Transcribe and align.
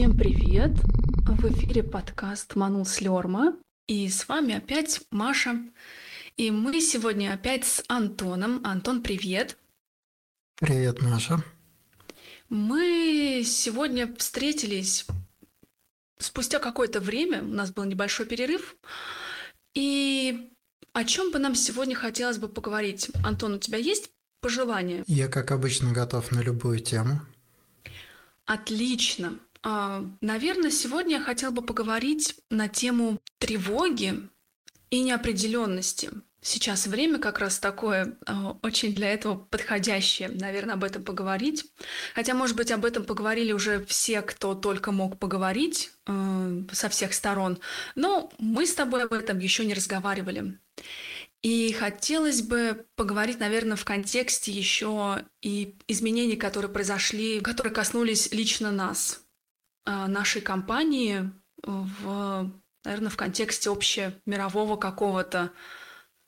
Всем 0.00 0.16
привет! 0.16 0.70
В 1.26 1.52
эфире 1.52 1.82
подкаст 1.82 2.56
«Манул 2.56 2.86
Слерма». 2.86 3.58
И 3.86 4.08
с 4.08 4.26
вами 4.30 4.54
опять 4.54 5.02
Маша. 5.10 5.60
И 6.38 6.50
мы 6.50 6.80
сегодня 6.80 7.34
опять 7.34 7.66
с 7.66 7.84
Антоном. 7.86 8.62
Антон, 8.64 9.02
привет! 9.02 9.58
Привет, 10.58 11.02
Маша. 11.02 11.44
Мы 12.48 13.42
сегодня 13.44 14.10
встретились 14.16 15.04
спустя 16.18 16.60
какое-то 16.60 17.00
время, 17.00 17.42
у 17.42 17.48
нас 17.48 17.70
был 17.70 17.84
небольшой 17.84 18.24
перерыв, 18.24 18.76
и 19.74 20.50
о 20.94 21.04
чем 21.04 21.30
бы 21.30 21.38
нам 21.38 21.54
сегодня 21.54 21.94
хотелось 21.94 22.38
бы 22.38 22.48
поговорить? 22.48 23.10
Антон, 23.22 23.52
у 23.52 23.58
тебя 23.58 23.76
есть 23.76 24.10
пожелания? 24.40 25.04
Я, 25.06 25.28
как 25.28 25.50
обычно, 25.50 25.92
готов 25.92 26.32
на 26.32 26.40
любую 26.40 26.78
тему. 26.78 27.20
Отлично. 28.46 29.38
А, 29.62 30.04
наверное, 30.20 30.70
сегодня 30.70 31.16
я 31.16 31.22
хотела 31.22 31.50
бы 31.50 31.62
поговорить 31.62 32.36
на 32.48 32.68
тему 32.68 33.20
тревоги 33.38 34.28
и 34.90 35.02
неопределенности. 35.02 36.10
Сейчас 36.42 36.86
время 36.86 37.18
как 37.18 37.38
раз 37.38 37.58
такое 37.58 38.16
а, 38.24 38.56
очень 38.62 38.94
для 38.94 39.12
этого 39.12 39.36
подходящее, 39.36 40.30
наверное, 40.30 40.74
об 40.74 40.84
этом 40.84 41.04
поговорить. 41.04 41.70
Хотя, 42.14 42.32
может 42.32 42.56
быть, 42.56 42.70
об 42.70 42.86
этом 42.86 43.04
поговорили 43.04 43.52
уже 43.52 43.84
все, 43.84 44.22
кто 44.22 44.54
только 44.54 44.90
мог 44.90 45.18
поговорить 45.18 45.92
э, 46.06 46.62
со 46.72 46.88
всех 46.88 47.12
сторон. 47.12 47.58
Но 47.94 48.32
мы 48.38 48.66
с 48.66 48.74
тобой 48.74 49.04
об 49.04 49.12
этом 49.12 49.38
еще 49.38 49.66
не 49.66 49.74
разговаривали. 49.74 50.58
И 51.42 51.72
хотелось 51.72 52.40
бы 52.40 52.86
поговорить, 52.96 53.38
наверное, 53.38 53.76
в 53.76 53.84
контексте 53.84 54.50
еще 54.50 55.24
и 55.42 55.76
изменений, 55.88 56.36
которые 56.36 56.70
произошли, 56.70 57.40
которые 57.40 57.72
коснулись 57.72 58.30
лично 58.32 58.70
нас, 58.70 59.22
а, 59.22 59.29
нашей 59.86 60.40
компании, 60.42 61.30
в, 61.62 62.50
наверное, 62.84 63.10
в 63.10 63.16
контексте 63.16 63.70
общемирового 63.70 64.76
какого-то 64.76 65.50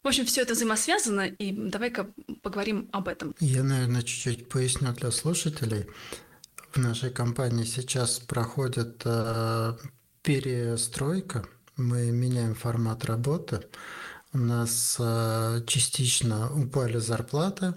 в 0.02 0.08
общем, 0.08 0.26
все 0.26 0.42
это 0.42 0.54
взаимосвязано, 0.54 1.26
и 1.26 1.52
давай-ка 1.52 2.12
поговорим 2.42 2.88
об 2.92 3.06
этом. 3.06 3.36
Я, 3.38 3.62
наверное, 3.62 4.02
чуть-чуть 4.02 4.48
поясню 4.48 4.92
для 4.94 5.12
слушателей. 5.12 5.86
В 6.72 6.78
нашей 6.78 7.10
компании 7.10 7.64
сейчас 7.64 8.18
проходит 8.18 9.02
э, 9.04 9.76
перестройка. 10.22 11.46
Мы 11.76 12.10
меняем 12.10 12.56
формат 12.56 13.04
работы. 13.04 13.62
У 14.32 14.38
нас 14.38 14.96
э, 14.98 15.62
частично 15.68 16.52
упали 16.52 16.98
зарплаты. 16.98 17.74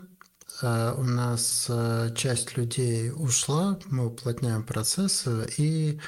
Э, 0.62 0.94
у 0.98 1.04
нас 1.04 1.68
э, 1.70 2.14
часть 2.16 2.58
людей 2.58 3.12
ушла. 3.12 3.80
Мы 3.86 4.08
уплотняем 4.08 4.64
процессы. 4.64 5.48
И 5.58 6.00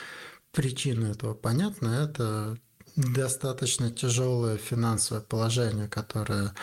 причина 0.51 1.07
этого 1.07 1.33
понятна. 1.33 1.89
Это 2.09 2.57
достаточно 2.95 3.91
тяжелое 3.91 4.57
финансовое 4.57 5.21
положение, 5.21 5.87
которое 5.87 6.53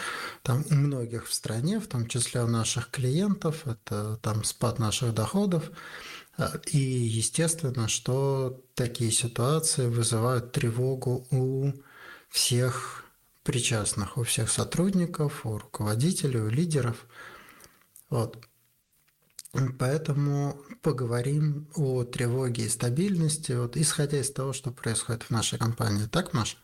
там 0.43 0.65
у 0.71 0.75
многих 0.75 1.29
в 1.29 1.35
стране, 1.35 1.79
в 1.79 1.87
том 1.87 2.09
числе 2.09 2.43
у 2.43 2.49
наших 2.49 2.91
клиентов, 2.91 3.67
это 3.67 4.17
там 4.17 4.43
спад 4.43 4.81
наших 4.81 5.15
доходов. 5.15 5.71
И 6.73 6.79
естественно, 6.79 7.87
что 7.87 8.61
такие 8.75 9.13
ситуации 9.13 9.87
вызывают 9.87 10.51
тревогу 10.51 11.25
у 11.31 11.73
всех 12.29 13.05
причастных, 13.45 14.19
у 14.19 14.25
всех 14.25 14.51
сотрудников, 14.51 15.47
у 15.47 15.59
руководителей, 15.59 16.41
у 16.41 16.49
лидеров. 16.49 17.07
Вот. 18.11 18.39
Поэтому 19.79 20.61
поговорим 20.83 21.69
о 21.77 22.05
тревоге 22.05 22.65
и 22.65 22.69
стабильности, 22.69 23.53
вот, 23.53 23.77
исходя 23.77 24.21
из 24.21 24.31
того, 24.33 24.53
что 24.53 24.73
происходит 24.73 25.25
в 25.25 25.31
нашей 25.31 25.59
компании. 25.59 26.07
Так, 26.07 26.35
Маша? 26.35 26.57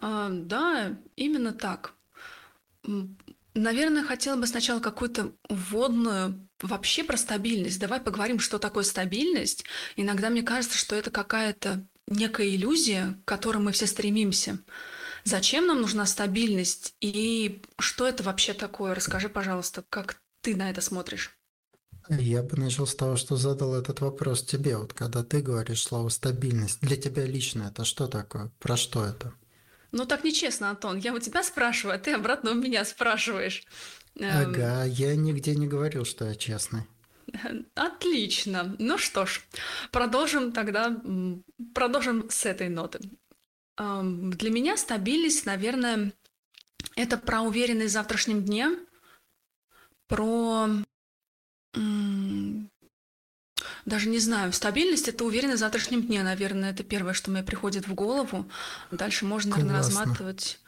А, 0.00 0.28
да, 0.30 0.96
именно 1.14 1.52
так. 1.52 1.94
Наверное, 3.54 4.02
хотела 4.02 4.36
бы 4.36 4.46
сначала 4.46 4.80
какую-то 4.80 5.32
вводную 5.48 6.48
вообще 6.60 7.04
про 7.04 7.16
стабильность. 7.16 7.78
Давай 7.78 8.00
поговорим, 8.00 8.38
что 8.40 8.58
такое 8.58 8.82
стабильность. 8.82 9.64
Иногда 9.94 10.30
мне 10.30 10.42
кажется, 10.42 10.78
что 10.78 10.96
это 10.96 11.10
какая-то 11.10 11.86
некая 12.06 12.48
иллюзия, 12.48 13.20
к 13.24 13.28
которой 13.28 13.58
мы 13.58 13.72
все 13.72 13.86
стремимся. 13.86 14.58
Зачем 15.24 15.66
нам 15.66 15.82
нужна 15.82 16.06
стабильность 16.06 16.96
и 17.00 17.62
что 17.78 18.08
это 18.08 18.22
вообще 18.22 18.54
такое? 18.54 18.94
Расскажи, 18.94 19.28
пожалуйста, 19.28 19.84
как 19.88 20.21
ты 20.42 20.56
на 20.56 20.70
это 20.70 20.80
смотришь? 20.80 21.36
Я 22.08 22.42
бы 22.42 22.56
начал 22.56 22.86
с 22.86 22.94
того, 22.94 23.16
что 23.16 23.36
задал 23.36 23.74
этот 23.74 24.00
вопрос 24.00 24.42
тебе. 24.42 24.76
Вот 24.76 24.92
когда 24.92 25.22
ты 25.22 25.40
говоришь 25.40 25.82
слово 25.82 26.08
«стабильность», 26.08 26.80
для 26.80 26.96
тебя 26.96 27.24
лично 27.24 27.70
это 27.72 27.84
что 27.84 28.08
такое? 28.08 28.50
Про 28.58 28.76
что 28.76 29.04
это? 29.04 29.32
Ну 29.92 30.04
так 30.04 30.24
нечестно, 30.24 30.70
Антон. 30.70 30.98
Я 30.98 31.14
у 31.14 31.18
тебя 31.20 31.42
спрашиваю, 31.42 31.96
а 31.96 31.98
ты 31.98 32.12
обратно 32.12 32.52
у 32.52 32.54
меня 32.54 32.84
спрашиваешь. 32.84 33.64
Эм, 34.16 34.50
ага, 34.50 34.84
я 34.84 35.14
нигде 35.14 35.54
не 35.54 35.68
говорил, 35.68 36.04
что 36.04 36.24
я 36.26 36.34
честный. 36.34 36.82
Отлично. 37.74 38.74
Ну 38.78 38.98
что 38.98 39.26
ж, 39.26 39.42
продолжим 39.92 40.52
тогда, 40.52 41.00
продолжим 41.74 42.28
с 42.30 42.44
этой 42.46 42.68
ноты. 42.68 43.00
Эм, 43.78 44.30
для 44.32 44.50
меня 44.50 44.76
стабильность, 44.76 45.46
наверное, 45.46 46.12
это 46.96 47.16
про 47.16 47.42
уверенность 47.42 47.90
в 47.90 47.92
завтрашнем 47.92 48.44
дне, 48.44 48.70
про 50.12 50.68
даже 53.84 54.08
не 54.08 54.18
знаю, 54.18 54.52
стабильность 54.52 55.08
это 55.08 55.24
уверенность 55.24 55.58
в 55.58 55.60
завтрашнем 55.60 56.02
дне, 56.02 56.22
наверное, 56.22 56.70
это 56.70 56.84
первое, 56.84 57.14
что 57.14 57.30
мне 57.30 57.42
приходит 57.42 57.88
в 57.88 57.94
голову. 57.94 58.48
Дальше 58.90 59.24
можно, 59.24 59.56
наверное, 59.56 59.78
разматывать. 59.78 60.60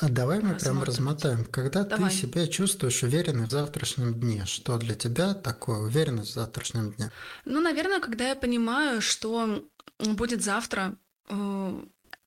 А 0.00 0.08
давай 0.08 0.40
мы 0.40 0.54
прямо 0.54 0.84
размотаем. 0.84 1.44
Когда 1.44 1.84
давай. 1.84 2.10
ты 2.10 2.16
себя 2.16 2.46
чувствуешь 2.46 3.02
уверенной 3.02 3.46
в 3.46 3.50
завтрашнем 3.50 4.14
дне, 4.14 4.44
что 4.46 4.78
для 4.78 4.94
тебя 4.94 5.34
такое 5.34 5.78
уверенность 5.78 6.32
в 6.32 6.34
завтрашнем 6.34 6.92
дне? 6.92 7.12
Ну, 7.44 7.60
наверное, 7.60 8.00
когда 8.00 8.28
я 8.28 8.34
понимаю, 8.34 9.00
что 9.00 9.64
будет 9.98 10.42
завтра, 10.42 10.96
э, 11.28 11.82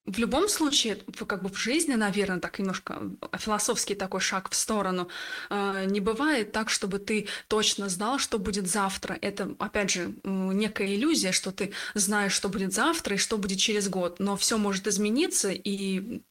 в 0.06 0.20
любом 0.20 0.50
случае, 0.50 0.98
как 1.28 1.44
бы 1.44 1.50
в 1.50 1.58
жизни, 1.58 1.94
наверное, 1.94 2.40
так 2.40 2.60
немножко 2.60 3.02
философский 3.38 3.96
такой 3.96 4.20
шаг 4.20 4.50
в 4.50 4.56
сторону, 4.56 5.08
э, 5.50 5.86
не 5.86 6.02
бывает 6.02 6.52
так, 6.52 6.70
чтобы 6.70 7.00
ты 7.00 7.28
точно 7.48 7.88
знал, 7.88 8.20
что 8.20 8.38
будет 8.38 8.68
завтра. 8.68 9.18
Это, 9.22 9.56
опять 9.60 9.92
же, 9.92 10.14
некая 10.24 10.94
иллюзия, 10.94 11.32
что 11.32 11.52
ты 11.52 11.72
знаешь, 11.94 12.34
что 12.34 12.50
будет 12.50 12.74
завтра 12.74 13.16
и 13.16 13.20
что 13.20 13.38
будет 13.38 13.60
через 13.60 13.88
год. 13.88 14.20
Но 14.20 14.36
все 14.36 14.58
может 14.58 14.88
измениться, 14.88 15.52
и 15.52 16.22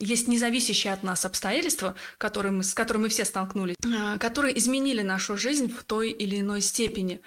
есть 0.00 0.26
независящие 0.28 0.92
от 0.92 1.04
нас 1.04 1.24
обстоятельства, 1.24 1.94
которые 2.18 2.52
мы, 2.52 2.64
с 2.64 2.74
которыми 2.74 3.04
мы 3.04 3.08
все 3.08 3.24
столкнулись, 3.24 3.76
э, 3.84 4.18
которые 4.18 4.58
изменили 4.58 5.02
нашу 5.02 5.36
жизнь 5.36 5.72
в 5.72 5.84
той 5.84 6.10
или 6.10 6.40
иной 6.40 6.60
степени. 6.60 7.20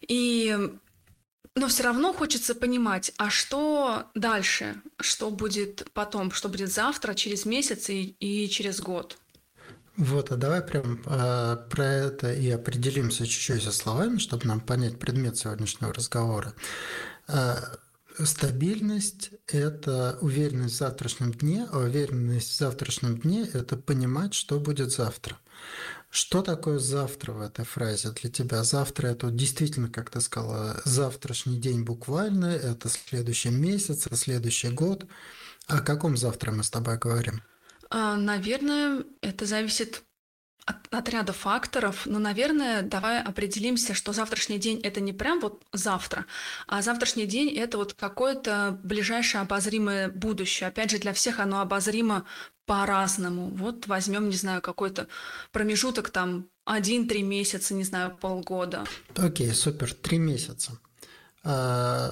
И 0.00 0.56
но 1.58 1.68
все 1.68 1.82
равно 1.82 2.12
хочется 2.12 2.54
понимать, 2.54 3.12
а 3.16 3.30
что 3.30 4.04
дальше, 4.14 4.80
что 5.00 5.30
будет 5.30 5.90
потом, 5.92 6.30
что 6.30 6.48
будет 6.48 6.72
завтра, 6.72 7.14
через 7.14 7.44
месяц 7.44 7.90
и, 7.90 8.16
и 8.20 8.48
через 8.48 8.80
год. 8.80 9.18
Вот, 9.96 10.30
а 10.30 10.36
давай 10.36 10.62
прям 10.62 11.02
э, 11.04 11.56
про 11.68 11.84
это 11.84 12.32
и 12.32 12.48
определимся 12.50 13.26
чуть-чуть 13.26 13.64
со 13.64 13.72
словами, 13.72 14.18
чтобы 14.18 14.46
нам 14.46 14.60
понять 14.60 14.98
предмет 14.98 15.36
сегодняшнего 15.36 15.92
разговора. 15.92 16.54
Э, 17.26 17.56
стабильность– 18.24 19.30
это 19.48 20.16
уверенность 20.20 20.76
в 20.76 20.78
завтрашнем 20.78 21.32
дне, 21.32 21.66
а 21.72 21.78
уверенность 21.78 22.50
в 22.52 22.56
завтрашнем 22.56 23.18
дне– 23.18 23.48
это 23.52 23.76
понимать, 23.76 24.34
что 24.34 24.60
будет 24.60 24.92
завтра. 24.92 25.36
Что 26.10 26.42
такое 26.42 26.78
завтра 26.78 27.32
в 27.32 27.40
этой 27.40 27.64
фразе 27.64 28.10
для 28.10 28.30
тебя? 28.30 28.64
Завтра 28.64 29.08
это 29.08 29.30
действительно, 29.30 29.88
как 29.88 30.10
ты 30.10 30.20
сказала, 30.20 30.80
завтрашний 30.84 31.58
день 31.58 31.82
буквально, 31.82 32.46
это 32.46 32.88
следующий 32.88 33.50
месяц, 33.50 34.06
это 34.06 34.16
следующий 34.16 34.70
год. 34.70 35.06
О 35.66 35.80
каком 35.80 36.16
завтра 36.16 36.50
мы 36.50 36.64
с 36.64 36.70
тобой 36.70 36.96
говорим? 36.96 37.42
А, 37.90 38.16
наверное, 38.16 39.04
это 39.20 39.44
зависит 39.44 40.02
от, 40.68 40.76
от 40.90 41.08
ряда 41.08 41.32
факторов. 41.32 42.06
Но, 42.06 42.18
наверное, 42.18 42.82
давай 42.82 43.22
определимся, 43.22 43.94
что 43.94 44.12
завтрашний 44.12 44.58
день 44.58 44.80
это 44.80 45.00
не 45.00 45.12
прям 45.12 45.40
вот 45.40 45.62
завтра, 45.72 46.26
а 46.66 46.82
завтрашний 46.82 47.26
день 47.26 47.50
это 47.56 47.78
вот 47.78 47.94
какое-то 47.94 48.78
ближайшее 48.82 49.42
обозримое 49.42 50.08
будущее. 50.08 50.68
Опять 50.68 50.90
же, 50.90 50.98
для 50.98 51.12
всех 51.12 51.40
оно 51.40 51.60
обозримо 51.60 52.26
по-разному. 52.68 53.48
Вот 53.48 53.86
возьмем, 53.86 54.28
не 54.28 54.36
знаю, 54.36 54.60
какой-то 54.60 55.08
промежуток 55.52 56.10
там 56.10 56.48
один-три 56.66 57.22
месяца, 57.22 57.72
не 57.74 57.82
знаю, 57.82 58.16
полгода. 58.20 58.84
Окей, 59.16 59.52
супер, 59.54 59.94
три 59.94 60.18
месяца. 60.18 60.78
А, 61.44 62.10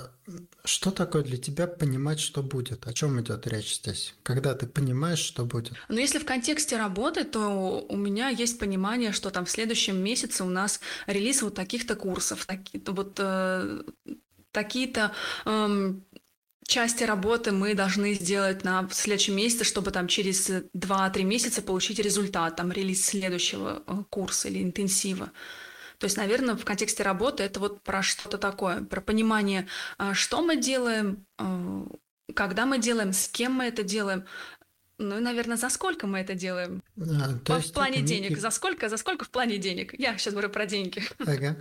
что 0.64 0.91
такое 0.91 1.23
для 1.23 1.37
тебя 1.37 1.67
понимать, 1.67 2.20
что 2.20 2.43
будет? 2.43 2.87
О 2.87 2.94
чем 2.94 3.20
идет 3.20 3.47
речь 3.47 3.76
здесь? 3.76 4.14
Когда 4.23 4.55
ты 4.55 4.67
понимаешь, 4.67 5.19
что 5.19 5.44
будет? 5.44 5.75
Ну, 5.91 5.99
если 5.99 6.19
в 6.19 6.25
контексте 6.25 6.79
работы, 6.79 7.25
то 7.25 7.85
у 7.87 7.97
меня 7.97 8.31
есть 8.31 8.59
понимание, 8.59 9.12
что 9.12 9.29
там 9.29 9.44
в 9.44 9.50
следующем 9.50 9.99
месяце 10.02 10.43
у 10.43 10.49
нас 10.49 10.81
релиз 11.06 11.43
вот 11.43 11.55
таких-то 11.55 11.97
курсов, 11.97 12.47
таки, 12.47 12.82
вот 12.87 13.20
э, 13.20 13.82
такие-то 14.52 15.12
эм, 15.44 16.06
части 16.67 17.05
работы 17.05 17.53
мы 17.53 17.75
должны 17.75 18.15
сделать 18.15 18.65
на 18.65 18.89
следующем 18.91 19.37
месяце, 19.37 19.65
чтобы 19.65 19.91
там 19.91 20.09
через 20.09 20.51
2-3 20.51 21.23
месяца 21.23 21.63
получить 21.63 21.99
результат, 21.99 22.57
там 22.57 22.73
релиз 22.73 23.05
следующего 23.05 23.83
э, 23.87 23.93
курса 24.11 24.49
или 24.49 24.63
интенсива. 24.63 25.33
То 25.99 26.05
есть, 26.05 26.17
наверное, 26.17 26.57
в 26.57 26.65
контексте 26.65 27.03
работы 27.03 27.43
это 27.43 27.61
вот 27.61 27.83
про 27.83 28.03
что-то 28.03 28.39
такое, 28.39 28.83
про 28.83 29.01
понимание, 29.01 29.67
э, 29.99 30.13
что 30.15 30.43
мы 30.43 30.57
делаем, 30.57 31.27
э, 31.39 31.85
когда 32.35 32.67
мы 32.67 32.79
делаем, 32.79 33.12
с 33.12 33.29
кем 33.29 33.53
мы 33.53 33.65
это 33.65 33.83
делаем, 33.83 34.25
ну 34.99 35.21
наверное, 35.21 35.57
за 35.57 35.69
сколько 35.69 36.07
мы 36.07 36.21
это 36.21 36.35
делаем? 36.35 36.83
А, 36.99 37.39
то 37.45 37.61
в 37.61 37.73
плане 37.73 38.03
денег. 38.03 38.31
Некий... 38.31 38.41
За 38.41 38.51
сколько? 38.51 38.89
За 38.89 38.97
сколько 38.97 39.25
в 39.25 39.31
плане 39.31 39.59
денег? 39.59 39.95
Я 39.99 40.17
сейчас 40.17 40.33
говорю 40.33 40.51
про 40.51 40.67
деньги. 40.67 41.03
Ага. 41.19 41.57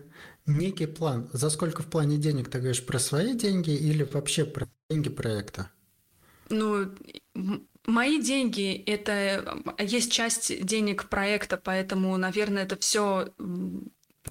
Некий 0.46 0.86
план. 0.86 1.30
За 1.34 1.50
сколько 1.50 1.84
в 1.84 1.88
плане 1.88 2.18
денег 2.18 2.50
ты 2.50 2.60
говоришь 2.60 2.86
про 2.86 3.00
свои 3.00 3.34
деньги 3.34 3.72
или 3.72 4.04
вообще 4.04 4.46
про 4.46 4.68
деньги 4.90 5.10
проекта? 5.10 5.70
Ну, 6.50 6.94
мои 7.86 8.22
деньги– 8.22 8.76
это 8.86 9.60
есть 9.80 10.12
часть 10.12 10.64
денег 10.64 11.10
проекта, 11.10 11.58
поэтому, 11.58 12.16
наверное, 12.18 12.64
это 12.64 12.78
все 12.78 13.34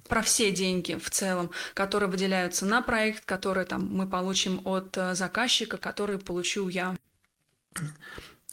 про 0.08 0.22
все 0.22 0.50
деньги 0.50 0.94
в 0.94 1.10
целом, 1.10 1.50
которые 1.72 2.10
выделяются 2.10 2.66
на 2.66 2.82
проект, 2.82 3.24
который 3.24 3.64
там 3.64 3.86
мы 3.86 4.08
получим 4.08 4.60
от 4.64 4.96
э, 4.96 5.14
заказчика, 5.14 5.76
который 5.76 6.18
получу 6.18 6.68
я. 6.68 6.96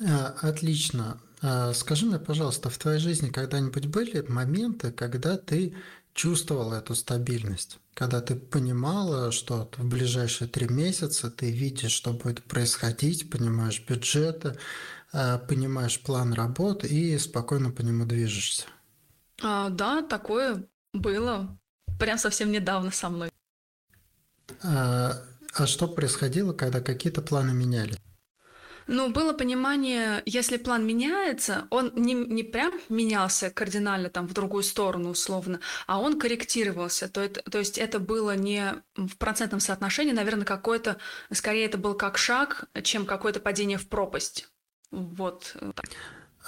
А, 0.08 0.36
отлично. 0.42 1.20
А, 1.42 1.74
скажи 1.74 2.06
мне, 2.06 2.20
пожалуйста, 2.20 2.70
в 2.70 2.78
твоей 2.78 3.00
жизни 3.00 3.30
когда-нибудь 3.30 3.88
были 3.88 4.22
моменты, 4.28 4.92
когда 4.92 5.38
ты 5.38 5.76
чувствовала 6.14 6.76
эту 6.76 6.96
стабильность? 6.96 7.80
Когда 7.94 8.22
ты 8.22 8.36
понимала, 8.36 9.32
что 9.32 9.70
в 9.78 9.86
ближайшие 9.86 10.48
три 10.48 10.68
месяца 10.68 11.30
ты 11.30 11.52
видишь, 11.52 11.92
что 11.92 12.14
будет 12.14 12.44
происходить, 12.44 13.30
понимаешь 13.30 13.84
бюджеты, 13.88 14.58
а, 15.14 15.38
понимаешь 15.40 16.00
план 16.02 16.34
работы 16.34 16.88
и 16.88 17.18
спокойно 17.18 17.72
по 17.72 17.82
нему 17.82 18.06
движешься? 18.06 18.66
А, 19.42 19.70
да, 19.70 20.02
такое 20.02 20.66
было. 20.94 21.58
Прям 22.00 22.18
совсем 22.18 22.52
недавно 22.52 22.92
со 22.92 23.10
мной. 23.10 23.30
А, 24.64 25.22
а 25.54 25.68
что 25.68 25.88
происходило, 25.88 26.54
когда 26.54 26.82
какие-то 26.82 27.22
планы 27.22 27.54
меняли? 27.54 27.98
Ну, 28.92 29.10
было 29.10 29.32
понимание, 29.32 30.22
если 30.26 30.58
план 30.58 30.86
меняется, 30.86 31.66
он 31.70 31.94
не, 31.96 32.14
не 32.14 32.44
прям 32.44 32.74
менялся 32.90 33.50
кардинально 33.50 34.10
там 34.10 34.28
в 34.28 34.34
другую 34.34 34.64
сторону 34.64 35.12
условно, 35.12 35.62
а 35.88 36.02
он 36.02 36.20
корректировался. 36.20 37.08
То, 37.08 37.22
это, 37.22 37.42
то 37.50 37.58
есть 37.58 37.78
это 37.78 38.00
было 38.00 38.36
не 38.36 38.84
в 38.98 39.16
процентном 39.16 39.62
соотношении, 39.62 40.12
наверное, 40.12 40.44
какой-то, 40.44 40.98
скорее 41.32 41.68
это 41.68 41.78
был 41.78 41.94
как 41.94 42.18
шаг, 42.18 42.66
чем 42.84 43.06
какое-то 43.06 43.40
падение 43.40 43.78
в 43.78 43.88
пропасть. 43.88 44.50
Вот. 44.92 45.56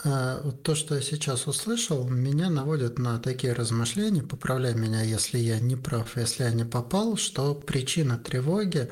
А, 0.04 0.51
то, 0.63 0.75
что 0.75 0.95
я 0.95 1.01
сейчас 1.01 1.48
услышал, 1.48 2.06
меня 2.10 2.50
наводит 2.50 3.00
на 3.00 3.19
такие 3.19 3.54
размышления, 3.54 4.22
поправляй 4.22 4.74
меня, 4.74 5.01
если 5.01 5.38
я 5.38 5.62
не 5.62 5.78
прав, 5.78 6.18
если 6.18 6.44
я 6.44 6.51
не 6.51 6.66
попал, 6.66 7.16
что 7.16 7.56
причина 7.56 8.18
тревоги 8.18 8.92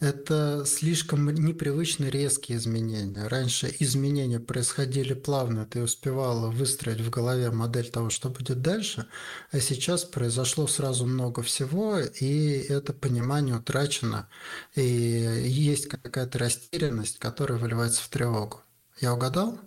это 0.00 0.64
слишком 0.64 1.28
непривычно 1.28 2.04
резкие 2.04 2.58
изменения. 2.58 3.26
Раньше 3.26 3.74
изменения 3.80 4.38
происходили 4.38 5.14
плавно, 5.14 5.66
ты 5.66 5.82
успевала 5.82 6.50
выстроить 6.50 7.00
в 7.00 7.10
голове 7.10 7.50
модель 7.50 7.90
того, 7.90 8.08
что 8.08 8.28
будет 8.28 8.62
дальше, 8.62 9.06
а 9.50 9.58
сейчас 9.58 10.04
произошло 10.04 10.66
сразу 10.66 11.04
много 11.06 11.42
всего, 11.42 11.98
и 11.98 12.64
это 12.68 12.92
понимание 12.92 13.56
утрачено, 13.56 14.28
и 14.76 14.82
есть 14.82 15.88
какая-то 15.88 16.38
растерянность, 16.38 17.18
которая 17.18 17.58
выливается 17.58 18.02
в 18.02 18.08
тревогу. 18.08 18.62
Я 19.00 19.14
угадал? 19.14 19.58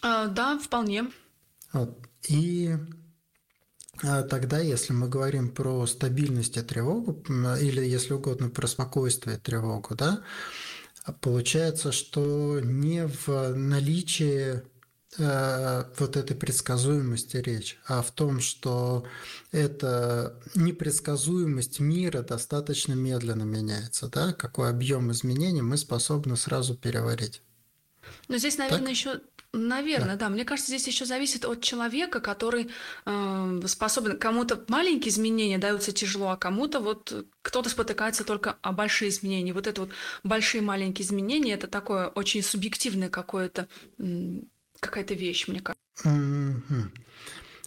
А, 0.00 0.26
да, 0.26 0.58
вполне. 0.58 1.10
Вот. 1.72 1.98
И 2.28 2.76
тогда, 4.02 4.58
если 4.58 4.92
мы 4.92 5.08
говорим 5.08 5.50
про 5.50 5.86
стабильность 5.86 6.56
и 6.56 6.62
тревогу, 6.62 7.22
или, 7.60 7.84
если 7.84 8.14
угодно, 8.14 8.50
про 8.50 8.66
спокойствие 8.66 9.36
и 9.36 9.40
тревогу, 9.40 9.94
да, 9.94 10.22
получается, 11.20 11.92
что 11.92 12.60
не 12.60 13.06
в 13.06 13.54
наличии 13.54 14.62
э, 15.18 15.84
вот 15.98 16.16
этой 16.16 16.36
предсказуемости 16.36 17.36
речь, 17.36 17.78
а 17.86 18.02
в 18.02 18.10
том, 18.10 18.40
что 18.40 19.04
эта 19.52 20.40
непредсказуемость 20.54 21.80
мира 21.80 22.22
достаточно 22.22 22.94
медленно 22.94 23.44
меняется, 23.44 24.08
да, 24.08 24.32
какой 24.32 24.70
объем 24.70 25.12
изменений 25.12 25.62
мы 25.62 25.76
способны 25.76 26.36
сразу 26.36 26.74
переварить. 26.74 27.42
Но 28.28 28.38
здесь, 28.38 28.58
наверное, 28.58 28.80
так? 28.80 28.90
еще 28.90 29.20
Наверное, 29.54 30.16
да. 30.16 30.26
да. 30.26 30.28
Мне 30.30 30.44
кажется, 30.44 30.70
здесь 30.70 30.86
еще 30.88 31.04
зависит 31.04 31.44
от 31.44 31.60
человека, 31.60 32.20
который 32.20 32.70
э, 33.06 33.60
способен. 33.66 34.18
Кому-то 34.18 34.64
маленькие 34.66 35.10
изменения 35.10 35.58
даются 35.58 35.92
тяжело, 35.92 36.30
а 36.30 36.36
кому-то 36.36 36.80
вот 36.80 37.26
кто-то 37.40 37.70
спотыкается 37.70 38.24
только 38.24 38.56
о 38.62 38.72
большие 38.72 39.10
изменения. 39.10 39.52
Вот 39.52 39.68
это 39.68 39.82
вот 39.82 39.90
большие 40.24 40.60
маленькие 40.60 41.06
изменения 41.06 41.54
это 41.54 41.68
такое 41.68 42.08
очень 42.08 42.42
субъективное 42.42 43.08
какое-то 43.08 43.68
какая-то 44.80 45.14
вещь, 45.14 45.46
мне 45.46 45.60
кажется. 45.60 45.78
Mm-hmm. 46.04 46.90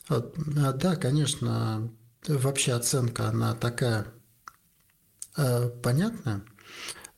Вот, 0.10 0.38
а, 0.58 0.74
да, 0.74 0.96
конечно, 0.98 1.90
вообще 2.28 2.74
оценка 2.74 3.30
она 3.30 3.56
такая 3.56 4.08
э, 5.38 5.70
понятная. 5.82 6.44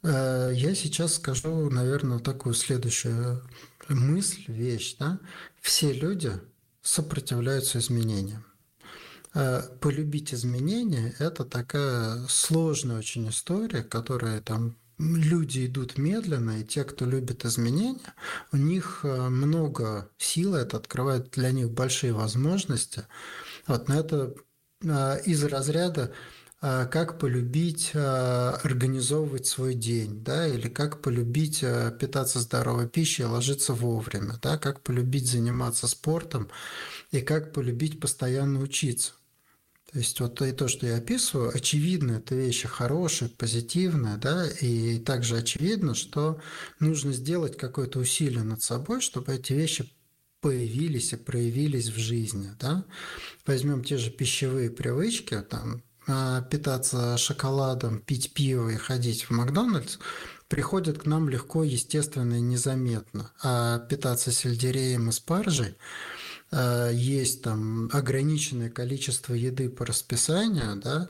Э, 0.04 0.52
я 0.54 0.76
сейчас 0.76 1.16
скажу, 1.16 1.70
наверное, 1.70 2.20
такую 2.20 2.54
следующую 2.56 3.44
мысль, 3.90 4.44
вещь, 4.48 4.96
да, 4.98 5.20
все 5.62 5.92
люди 5.92 6.32
сопротивляются 6.82 7.80
изменениям. 7.80 8.46
Э, 9.34 9.62
полюбить 9.82 10.34
изменения– 10.34 11.14
это 11.20 11.44
такая 11.44 12.26
сложная 12.28 13.00
очень 13.00 13.30
история, 13.30 13.84
которая 13.84 14.42
там 14.42 14.76
люди 14.98 15.66
идут 15.66 15.98
медленно, 15.98 16.60
и 16.60 16.66
те, 16.66 16.84
кто 16.84 17.06
любит 17.06 17.46
изменения, 17.46 18.14
у 18.52 18.58
них 18.58 19.02
э, 19.04 19.30
много 19.30 20.10
сил, 20.18 20.56
это 20.56 20.78
открывает 20.78 21.32
для 21.32 21.52
них 21.52 21.72
большие 21.72 22.14
возможности. 22.14 23.06
Вот, 23.68 23.88
но 23.88 24.00
это 24.00 24.34
из 25.26 25.44
разряда 25.44 26.14
как 26.62 27.20
полюбить 27.20 27.92
а, 27.94 28.60
организовывать 28.64 29.48
свой 29.48 29.74
день, 29.76 30.24
да, 30.24 30.46
или 30.46 30.68
как 30.68 31.02
полюбить 31.02 31.64
а, 31.64 31.92
питаться 31.92 32.40
здоровой 32.40 32.90
пищей 32.90 33.24
ложиться 33.24 33.74
вовремя, 33.74 34.38
да, 34.42 34.58
как 34.58 34.82
полюбить 34.82 35.30
заниматься 35.30 35.88
спортом 35.88 36.50
и 37.12 37.22
как 37.22 37.54
полюбить 37.54 38.02
постоянно 38.02 38.60
учиться. 38.60 39.14
То 39.92 40.00
есть 40.00 40.20
вот 40.20 40.42
и 40.42 40.52
то, 40.52 40.68
что 40.68 40.86
я 40.86 40.98
описываю, 40.98 41.52
очевидно, 41.56 42.18
это 42.18 42.36
вещи 42.36 42.68
хорошие, 42.68 43.30
позитивные, 43.30 44.18
да, 44.18 44.46
и 44.48 45.00
также 45.00 45.38
очевидно, 45.38 45.96
что 45.96 46.42
нужно 46.80 47.12
сделать 47.14 47.58
какое-то 47.58 48.00
усилие 48.00 48.44
над 48.44 48.62
собой, 48.62 49.02
чтобы 49.02 49.34
эти 49.34 49.54
вещи 49.54 49.92
появились 50.42 51.14
и 51.14 51.16
проявились 51.18 51.88
в 51.90 51.98
жизни, 51.98 52.52
да. 52.60 52.86
Возьмем 53.46 53.84
те 53.84 53.98
же 53.98 54.12
пищевые 54.12 54.70
привычки, 54.70 55.42
там, 55.42 55.76
а, 55.76 55.89
питаться 56.50 57.18
шоколадом, 57.18 58.00
пить 58.00 58.34
пиво 58.34 58.70
и 58.70 58.76
ходить 58.76 59.24
в 59.24 59.32
Макдональдс, 59.32 59.98
приходят 60.48 60.98
к 61.00 61.06
нам 61.06 61.30
легко, 61.30 61.64
естественно 61.64 62.36
и 62.36 62.42
незаметно. 62.42 63.32
А 63.42 63.80
питаться 63.80 64.32
сельдереем 64.32 65.10
и 65.10 65.12
спаржей 65.12 65.76
а, 66.52 66.90
есть 66.90 67.44
там 67.44 67.90
ограниченное 67.94 68.70
количество 68.70 69.34
еды 69.34 69.70
по 69.70 69.86
расписанию, 69.86 70.76
да, 70.78 71.10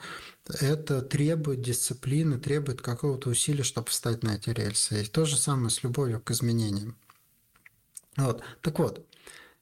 это 0.60 1.02
требует 1.02 1.62
дисциплины, 1.62 2.40
требует 2.40 2.82
какого-то 2.82 3.30
усилия, 3.30 3.64
чтобы 3.64 3.90
встать 3.90 4.24
на 4.24 4.36
эти 4.36 4.50
рельсы. 4.50 5.04
И 5.04 5.06
то 5.06 5.26
же 5.26 5.38
самое 5.38 5.70
с 5.70 5.84
любовью 5.84 6.20
к 6.20 6.32
изменениям. 6.32 6.98
Вот. 8.18 8.42
Так 8.62 8.80
вот, 8.80 9.06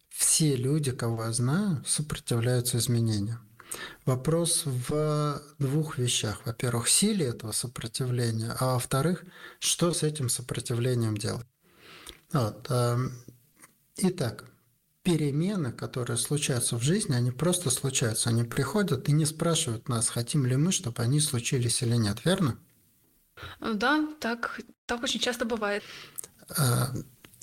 все 0.09 0.55
люди, 0.55 0.91
кого 0.91 1.25
я 1.25 1.33
знаю, 1.33 1.83
сопротивляются 1.85 2.77
изменениям. 2.77 3.46
Вопрос 4.05 4.63
в 4.65 5.41
двух 5.59 5.97
вещах. 5.97 6.41
Во-первых, 6.45 6.87
силе 6.87 7.27
этого 7.27 7.51
сопротивления, 7.51 8.55
а 8.59 8.73
во-вторых, 8.73 9.23
что 9.59 9.93
с 9.93 10.03
этим 10.03 10.29
сопротивлением 10.29 11.17
делать. 11.17 11.45
Вот. 12.31 12.67
Эм, 12.69 13.11
итак, 13.97 14.45
перемены, 15.03 15.71
которые 15.71 16.17
случаются 16.17 16.77
в 16.77 16.81
жизни, 16.81 17.13
они 17.13 17.31
просто 17.31 17.69
случаются. 17.69 18.29
Они 18.29 18.43
приходят 18.43 19.07
и 19.09 19.11
не 19.11 19.25
спрашивают 19.25 19.89
нас, 19.89 20.09
хотим 20.09 20.45
ли 20.45 20.55
мы, 20.55 20.71
чтобы 20.71 21.01
они 21.01 21.19
случились 21.19 21.81
или 21.81 21.95
нет, 21.95 22.25
верно? 22.25 22.59
Да, 23.59 24.07
так, 24.19 24.59
так 24.85 25.03
очень 25.03 25.19
часто 25.19 25.45
бывает. 25.45 25.83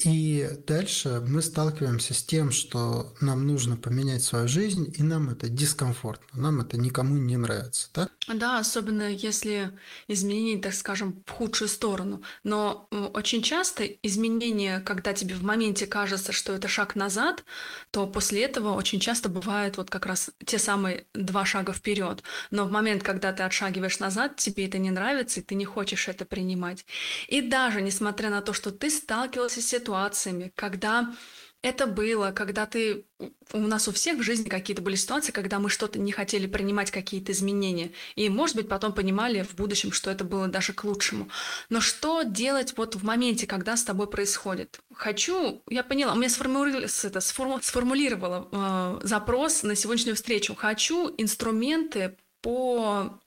Э, 0.03 0.11
И 0.11 0.49
дальше 0.67 1.21
мы 1.27 1.43
сталкиваемся 1.43 2.15
с 2.15 2.25
тем, 2.25 2.51
что 2.51 3.15
нам 3.21 3.47
нужно 3.47 3.77
поменять 3.77 4.23
свою 4.23 4.49
жизнь, 4.49 4.93
и 4.97 5.03
нам 5.03 5.31
это 5.31 5.49
дискомфортно, 5.49 6.41
нам 6.41 6.61
это 6.61 6.77
никому 6.79 7.17
не 7.17 7.37
нравится. 7.37 7.89
Да, 7.95 8.09
да 8.27 8.59
особенно 8.59 9.11
если 9.11 9.79
изменения, 10.09 10.61
так 10.61 10.75
скажем, 10.75 11.23
в 11.27 11.31
худшую 11.31 11.69
сторону. 11.69 12.23
Но 12.43 12.89
очень 12.91 13.43
часто 13.43 13.85
изменения, 13.85 14.81
когда 14.81 15.13
тебе 15.13 15.35
в 15.35 15.43
моменте 15.43 15.87
кажется, 15.87 16.33
что 16.33 16.55
это 16.55 16.67
шаг 16.69 16.97
назад, 16.97 17.45
то 17.91 18.07
после 18.07 18.43
этого 18.45 18.73
очень 18.75 19.01
часто 19.01 19.29
бывает 19.29 19.77
вот 19.77 19.91
как 19.91 20.07
раз 20.07 20.31
те 20.45 20.59
самые 20.59 21.07
два 21.15 21.45
шага 21.45 21.73
вперед. 21.73 22.23
Но 22.51 22.65
в 22.67 22.71
момент, 22.71 23.03
когда 23.03 23.33
ты 23.33 23.43
отшагиваешь 23.43 23.99
назад, 23.99 24.37
тебе 24.37 24.67
это 24.67 24.79
не 24.79 24.91
нравится, 24.91 25.41
и 25.41 25.43
ты 25.43 25.55
не 25.55 25.65
хочешь 25.67 26.09
это 26.09 26.25
принимать. 26.25 26.87
И 27.29 27.41
даже 27.43 27.83
несмотря 27.83 28.31
на 28.31 28.41
то, 28.43 28.53
что 28.53 28.71
ты 28.71 28.91
сталкивался 28.91 29.61
с 29.61 29.73
ситуациями, 29.85 30.53
когда 30.57 31.15
это 31.63 31.87
было, 31.87 32.31
когда 32.33 32.67
ты... 32.67 33.07
У 33.53 33.59
нас 33.59 33.89
у 33.89 33.93
всех 33.93 34.19
в 34.19 34.23
жизни 34.23 34.51
какие-то 34.51 34.83
были 34.83 34.97
ситуации, 34.97 35.33
когда 35.33 35.59
мы 35.59 35.71
что-то 35.71 35.99
не 35.99 36.13
хотели 36.13 36.47
принимать, 36.47 36.91
какие-то 36.91 37.33
изменения. 37.33 37.93
И, 38.17 38.29
может 38.29 38.57
быть, 38.57 38.69
потом 38.69 38.93
понимали 38.93 39.43
в 39.43 39.55
будущем, 39.55 39.91
что 39.91 40.11
это 40.11 40.25
было 40.25 40.47
даже 40.49 40.75
к 40.75 40.85
лучшему. 40.85 41.29
Но 41.71 41.81
что 41.81 42.23
делать 42.23 42.75
вот 42.77 42.97
в 42.97 43.05
моменте, 43.05 43.47
когда 43.47 43.77
с 43.77 43.85
тобой 43.85 44.09
происходит? 44.09 44.79
Хочу... 44.93 45.63
Я 45.71 45.85
поняла, 45.85 46.13
у 46.13 46.17
меня 46.17 46.29
сформулировалось 46.29 47.05
это, 47.05 47.21
сформу, 47.21 47.59
сформулировала 47.63 48.49
э, 48.53 49.07
запрос 49.07 49.63
на 49.63 49.75
сегодняшнюю 49.75 50.17
встречу. 50.17 50.55
Хочу 50.55 51.15
инструменты 51.17 52.19
по 52.43 53.19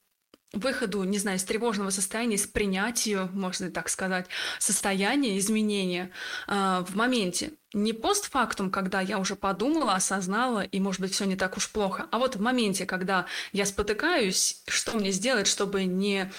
выходу, 0.54 1.04
не 1.04 1.18
знаю, 1.18 1.38
из 1.38 1.44
тревожного 1.44 1.89
состояния, 1.89 2.36
из 2.36 2.48
принятия, 2.48 3.30
можно 3.34 3.70
так 3.70 3.89
сказать, 3.89 4.27
состояния, 4.60 5.38
изменения 5.38 6.12
э, 6.48 6.84
в 6.88 6.96
моменте. 6.96 7.51
Не 7.74 7.94
постфактум, 7.94 8.72
когда 8.72 9.01
я 9.01 9.20
уже 9.20 9.36
подумала, 9.36 9.94
осознала, 9.94 10.62
и, 10.62 10.80
может 10.80 11.01
быть, 11.01 11.13
все 11.13 11.25
не 11.25 11.36
так 11.36 11.58
уж 11.58 11.70
плохо, 11.70 12.08
а 12.12 12.18
вот 12.18 12.36
в 12.36 12.42
моменте, 12.42 12.86
когда 12.86 13.25
я 13.51 13.66
спотыкаюсь, 13.66 14.62
что 14.68 14.98
мне 14.98 15.12
сделать, 15.12 15.48
чтобы 15.48 15.84
не 15.84 16.32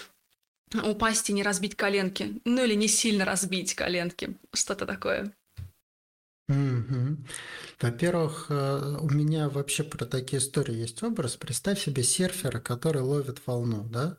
упасть 0.74 1.30
и 1.30 1.32
не 1.32 1.42
разбить 1.42 1.76
коленки, 1.76 2.40
ну 2.44 2.64
или 2.64 2.74
не 2.74 2.88
сильно 2.88 3.24
разбить 3.24 3.74
коленки, 3.74 4.36
что-то 4.52 4.86
такое. 4.86 5.32
Во-первых, 7.80 8.46
э, 8.48 8.96
у 9.00 9.10
меня 9.10 9.50
вообще 9.50 9.84
про 9.84 10.06
такие 10.06 10.38
истории 10.38 10.74
есть 10.74 11.02
образ. 11.02 11.36
Представь 11.36 11.80
себе 11.80 12.02
серфера, 12.02 12.58
который 12.58 13.02
ловит 13.02 13.40
волну, 13.46 13.84
да? 13.84 14.16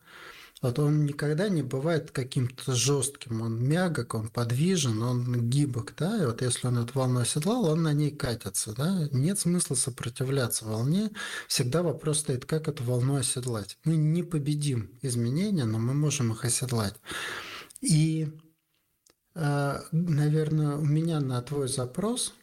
Вот 0.61 0.77
он 0.77 1.05
никогда 1.05 1.47
не 1.47 1.63
бывает 1.63 2.11
каким-то 2.11 2.75
жестким, 2.75 3.41
он 3.41 3.63
мягок, 3.63 4.13
он 4.13 4.27
подвижен, 4.27 5.01
он 5.01 5.49
гибок, 5.49 5.93
да, 5.97 6.21
и 6.21 6.25
вот 6.25 6.41
если 6.41 6.67
он 6.67 6.79
эту 6.79 6.99
волну 6.99 7.21
оседлал, 7.21 7.65
он 7.65 7.83
на 7.83 7.93
ней 7.93 8.11
катится, 8.11 8.73
да, 8.75 9.07
нет 9.13 9.39
смысла 9.39 9.75
сопротивляться 9.75 10.65
волне, 10.65 11.11
всегда 11.47 11.81
вопрос 11.81 12.19
стоит, 12.19 12.45
как 12.45 12.67
эту 12.67 12.83
волну 12.83 13.15
оседлать. 13.15 13.77
Мы 13.85 13.95
не 13.95 14.21
победим 14.21 14.91
изменения, 15.01 15.63
но 15.63 15.79
мы 15.79 15.93
можем 15.93 16.33
их 16.33 16.43
оседлать. 16.43 16.95
И 17.79 18.27
наверное, 19.35 20.77
у 20.77 20.85
меня 20.85 21.19
на 21.19 21.41
твой 21.41 21.67
запрос, 21.67 22.33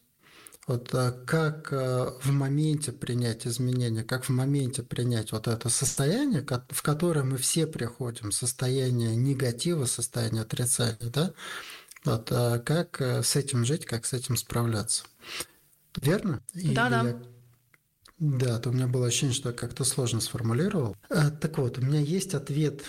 вот 0.67 0.93
а, 0.95 1.13
как 1.13 1.73
а, 1.73 2.19
в 2.21 2.33
моменте 2.33 2.91
принять 2.91 3.47
изменения, 3.47 4.03
как 4.03 4.25
в 4.25 4.31
моменте 4.31 4.83
принять 4.83 5.31
вот 5.31 5.47
это 5.47 5.69
состояние, 5.69 6.45
в 6.71 6.83
которое 6.83 7.23
мы 7.23 7.37
все 7.37 7.67
приходим, 7.69 8.33
состояние 8.33 9.15
негатива, 9.15 9.85
состояние 9.85 10.43
отрицания, 10.43 11.11
да, 11.11 11.33
вот 12.05 12.29
как 12.65 13.01
с 13.01 13.37
этим 13.37 13.65
жить, 13.65 13.85
как 13.85 14.07
с 14.07 14.13
этим 14.13 14.37
справляться. 14.37 15.05
Верно? 15.97 16.43
Да, 16.55 16.89
да. 16.89 17.17
Да, 18.19 18.59
то 18.59 18.71
у 18.71 18.73
меня 18.73 18.87
было 18.87 19.09
ощущение, 19.09 19.35
что 19.35 19.51
я 19.51 19.55
как-то 19.55 19.85
сложно 19.85 20.21
сформулировал. 20.21 20.97
Так 21.09 21.59
вот, 21.59 21.79
у 21.79 21.83
меня 21.83 22.01
есть 22.01 22.35
ответ 22.35 22.85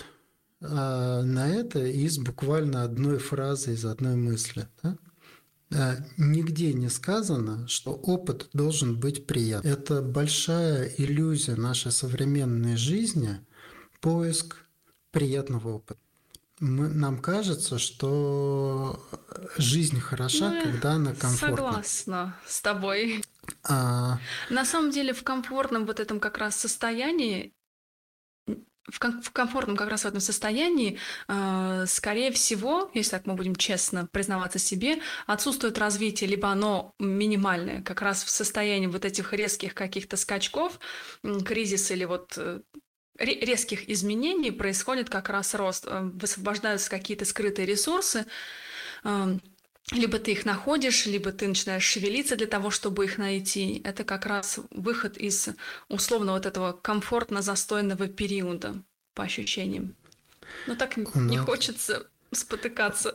на 0.60 1.48
это 1.48 1.86
из 1.86 2.18
буквально 2.18 2.82
одной 2.82 3.18
фразы, 3.18 3.74
из 3.74 3.84
одной 3.84 4.16
мысли. 4.16 4.66
Да? 4.82 4.96
А, 5.70 5.96
нигде 6.16 6.72
не 6.72 6.88
сказано, 6.88 7.68
что 7.68 7.92
опыт 7.92 8.48
должен 8.54 8.98
быть 8.98 9.26
приятным. 9.26 9.72
Это 9.72 10.00
большая 10.00 10.86
иллюзия 10.96 11.56
нашей 11.56 11.92
современной 11.92 12.76
жизни, 12.76 13.40
поиск 14.00 14.56
приятного 15.10 15.74
опыта. 15.74 16.00
Мы, 16.60 16.88
нам 16.88 17.18
кажется, 17.20 17.78
что 17.78 19.00
жизнь 19.58 20.00
хороша, 20.00 20.50
ну, 20.50 20.62
когда 20.64 20.92
она 20.92 21.14
комфортна. 21.14 21.56
Согласна 21.56 22.36
с 22.46 22.60
тобой. 22.60 23.22
А... 23.62 24.18
На 24.50 24.64
самом 24.64 24.90
деле 24.90 25.12
в 25.12 25.22
комфортном 25.22 25.86
вот 25.86 26.00
этом 26.00 26.18
как 26.18 26.38
раз 26.38 26.56
состоянии 26.56 27.52
в, 28.88 28.98
ком- 28.98 29.22
в 29.22 29.30
комфортном 29.30 29.76
как 29.76 29.88
раз 29.88 30.02
в 30.02 30.06
этом 30.06 30.20
состоянии, 30.20 30.98
э, 31.28 31.84
скорее 31.86 32.32
всего, 32.32 32.90
если 32.94 33.10
так 33.10 33.26
мы 33.26 33.34
будем 33.34 33.56
честно 33.56 34.06
признаваться 34.06 34.58
себе, 34.58 35.00
отсутствует 35.26 35.78
развитие, 35.78 36.30
либо 36.30 36.48
оно 36.48 36.94
минимальное, 36.98 37.82
как 37.82 38.02
раз 38.02 38.24
в 38.24 38.30
состоянии 38.30 38.86
вот 38.86 39.04
этих 39.04 39.32
резких 39.32 39.74
каких-то 39.74 40.16
скачков, 40.16 40.78
кризис 41.44 41.90
или 41.90 42.04
вот 42.04 42.34
э, 42.36 42.60
резких 43.18 43.88
изменений 43.90 44.50
происходит 44.50 45.10
как 45.10 45.28
раз 45.28 45.54
рост, 45.54 45.84
э, 45.86 46.10
высвобождаются 46.14 46.90
какие-то 46.90 47.24
скрытые 47.24 47.66
ресурсы, 47.66 48.26
э, 49.04 49.38
либо 49.92 50.18
ты 50.18 50.32
их 50.32 50.44
находишь, 50.44 51.06
либо 51.06 51.32
ты 51.32 51.48
начинаешь 51.48 51.84
шевелиться 51.84 52.36
для 52.36 52.46
того, 52.46 52.70
чтобы 52.70 53.04
их 53.04 53.18
найти. 53.18 53.80
Это 53.84 54.04
как 54.04 54.26
раз 54.26 54.60
выход 54.70 55.16
из 55.16 55.48
условно 55.88 56.32
вот 56.32 56.46
этого 56.46 56.72
комфортно-застойного 56.72 58.08
периода 58.08 58.82
по 59.14 59.24
ощущениям. 59.24 59.94
Но 60.66 60.74
так 60.74 60.96
нас... 60.96 61.14
не 61.14 61.38
хочется 61.38 62.06
спотыкаться. 62.32 63.14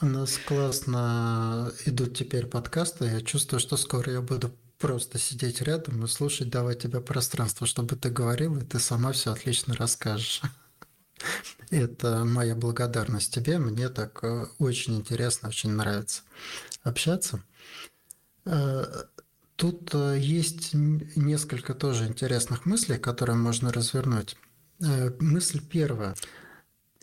У 0.00 0.06
нас 0.06 0.38
классно 0.46 1.72
идут 1.86 2.16
теперь 2.16 2.46
подкасты. 2.46 3.06
Я 3.06 3.20
чувствую, 3.20 3.60
что 3.60 3.76
скоро 3.76 4.12
я 4.12 4.20
буду 4.20 4.54
просто 4.78 5.18
сидеть 5.18 5.60
рядом 5.60 6.04
и 6.04 6.08
слушать, 6.08 6.50
давать 6.50 6.80
тебе 6.80 7.00
пространство, 7.00 7.66
чтобы 7.66 7.96
ты 7.96 8.10
говорил, 8.10 8.56
и 8.58 8.64
ты 8.64 8.78
сама 8.78 9.12
все 9.12 9.32
отлично 9.32 9.74
расскажешь. 9.74 10.42
Это 11.70 12.24
моя 12.24 12.54
благодарность 12.54 13.32
тебе. 13.34 13.58
Мне 13.58 13.88
так 13.88 14.20
э, 14.22 14.46
очень 14.58 14.96
интересно, 14.96 15.48
очень 15.48 15.70
нравится 15.70 16.22
общаться. 16.82 17.42
Э, 18.46 18.84
тут 19.56 19.90
э, 19.94 20.18
есть 20.18 20.70
несколько 20.72 21.74
тоже 21.74 22.06
интересных 22.06 22.64
мыслей, 22.64 22.98
которые 22.98 23.36
можно 23.36 23.72
развернуть. 23.72 24.36
Мысль 25.18 25.60
первая. 25.60 26.14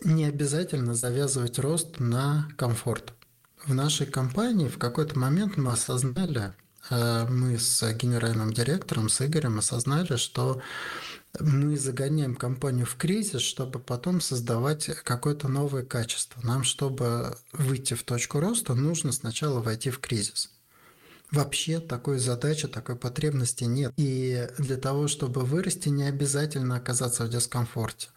Не 0.02 0.24
обязательно 0.24 0.94
завязывать 0.94 1.58
рост 1.58 2.00
на 2.00 2.48
комфорт. 2.56 3.12
В 3.64 3.74
нашей 3.74 4.06
компании 4.06 4.68
в 4.68 4.78
какой-то 4.78 5.18
момент 5.18 5.56
мы 5.58 5.72
осознали, 5.72 6.54
мы 6.90 7.58
с 7.58 7.82
генеральным 7.94 8.52
директором, 8.52 9.10
с 9.10 9.20
Игорем 9.20 9.58
осознали, 9.58 10.16
что 10.16 10.62
мы 11.40 11.76
загоняем 11.76 12.34
компанию 12.34 12.86
в 12.86 12.96
кризис, 12.96 13.42
чтобы 13.42 13.78
потом 13.78 14.20
создавать 14.20 14.86
какое-то 15.04 15.48
новое 15.48 15.82
качество. 15.84 16.40
Нам, 16.42 16.64
чтобы 16.64 17.36
выйти 17.52 17.94
в 17.94 18.02
точку 18.02 18.40
роста, 18.40 18.74
нужно 18.74 19.12
сначала 19.12 19.60
войти 19.60 19.90
в 19.90 19.98
кризис. 19.98 20.50
Вообще 21.32 21.80
такой 21.80 22.18
задачи, 22.18 22.68
такой 22.68 22.96
потребности 22.96 23.64
нет. 23.64 23.92
И 23.96 24.48
для 24.58 24.76
того, 24.76 25.08
чтобы 25.08 25.42
вырасти, 25.42 25.88
не 25.88 26.04
обязательно 26.04 26.76
оказаться 26.76 27.24
в 27.24 27.28
дискомфорте. 27.28 28.08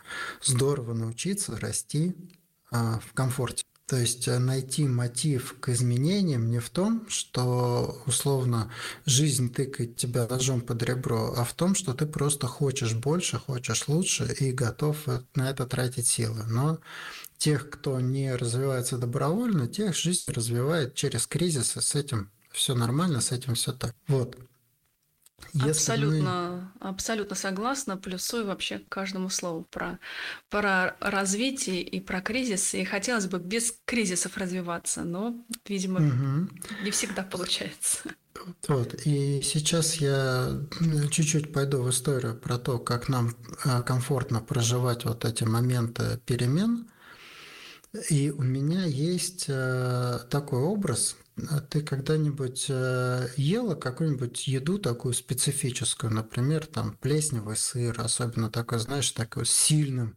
Здорово 0.44 0.94
научиться 0.94 1.58
расти 1.58 2.16
а, 2.72 3.00
в 3.00 3.14
комфорте. 3.14 3.66
То 3.90 3.96
есть 3.98 4.28
э, 4.28 4.38
найти 4.38 4.88
мотив 4.88 5.56
к 5.60 5.70
изменениям 5.70 6.52
не 6.52 6.60
в 6.60 6.70
том, 6.70 7.10
что 7.10 8.04
условно 8.06 8.72
жизнь 9.08 9.52
тыкает 9.52 9.96
тебя 9.96 10.28
ножом 10.28 10.62
под 10.62 10.84
ребро, 10.84 11.34
а 11.36 11.44
в 11.44 11.56
том, 11.56 11.74
что 11.74 11.96
ты 11.96 12.06
просто 12.06 12.46
хочешь 12.46 12.94
больше, 12.94 13.40
хочешь 13.40 13.88
лучше 13.88 14.32
и 14.40 14.52
готов 14.52 15.08
э, 15.08 15.22
на 15.34 15.50
это 15.50 15.66
тратить 15.66 16.06
силы. 16.06 16.44
Но 16.48 16.78
тех, 17.40 17.72
кто 17.72 18.00
не 18.00 18.36
развивается 18.36 19.00
добровольно, 19.00 19.68
тех 19.68 19.96
жизнь 19.96 20.32
развивает 20.32 20.94
через 20.94 21.26
кризисы, 21.26 21.82
с 21.82 21.96
этим 21.96 22.30
все 22.52 22.76
нормально, 22.76 23.22
с 23.22 23.32
этим 23.32 23.56
все 23.56 23.74
так. 23.74 23.96
Вот. 24.08 24.38
Если 25.54 25.70
абсолютно, 25.70 26.72
мы... 26.80 26.90
абсолютно 26.90 27.36
согласна, 27.36 27.98
плюсую 27.98 28.46
вообще 28.46 28.82
каждому 28.90 29.30
слову 29.30 29.66
про, 29.70 30.00
про 30.50 30.96
развитие 31.00 31.82
и 31.82 32.00
про 32.00 32.22
кризис. 32.22 32.74
И 32.74 32.84
хотелось 32.84 33.28
бы 33.28 33.40
без 33.40 33.74
кризисов 33.86 34.38
развиваться, 34.38 35.04
но, 35.04 35.36
видимо, 35.68 36.00
угу. 36.00 36.50
не 36.84 36.92
всегда 36.92 37.24
получается. 37.24 38.10
Вот. 38.68 38.94
И 39.06 39.42
сейчас 39.42 39.96
я 39.96 40.62
чуть-чуть 41.12 41.52
пойду 41.52 41.82
в 41.82 41.90
историю 41.90 42.36
про 42.36 42.58
то, 42.58 42.80
как 42.80 43.10
нам 43.10 43.36
а, 43.66 43.82
комфортно 43.82 44.40
проживать 44.40 45.06
вот 45.06 45.26
эти 45.26 45.44
моменты 45.44 46.20
перемен. 46.26 46.88
И 48.10 48.30
у 48.30 48.44
меня 48.44 48.86
есть 48.86 49.46
э, 49.48 50.20
такой 50.30 50.60
образ. 50.60 51.16
Ты 51.70 51.82
когда-нибудь 51.82 52.68
э, 52.70 53.28
ела 53.36 53.74
какую-нибудь 53.74 54.48
еду 54.48 54.78
такую 54.78 55.14
специфическую, 55.14 56.14
например, 56.14 56.68
там 56.68 56.96
плесневый 57.02 57.56
сыр, 57.56 58.00
особенно 58.00 58.52
такой, 58.52 58.80
знаешь, 58.80 59.10
такой 59.12 59.46
сильным 59.46 60.16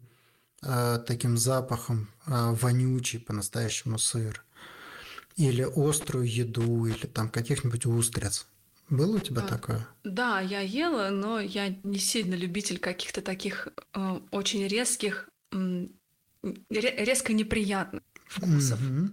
э, 0.63 0.99
таким 1.07 1.39
запахом, 1.39 2.09
вонючий 2.27 3.21
по-настоящему 3.21 3.99
сыр, 3.99 4.45
или 5.37 5.67
острую 5.75 6.31
еду, 6.31 6.85
или 6.85 7.07
там 7.07 7.31
каких-нибудь 7.31 7.87
устриц. 7.87 8.47
Было 8.91 9.17
у 9.17 9.21
тебя 9.21 9.43
а, 9.43 9.49
такое? 9.49 9.89
Да, 10.05 10.41
я 10.41 10.61
ела, 10.61 11.09
но 11.09 11.41
я 11.41 11.75
не 11.83 11.99
сильно 11.99 12.35
любитель 12.35 12.79
каких-то 12.79 13.23
таких 13.23 13.69
э, 13.95 14.21
очень 14.31 14.67
резких, 14.67 15.31
резко 16.71 17.33
неприятных 17.33 18.03
вкусов. 18.27 18.81
Угу. 18.81 19.11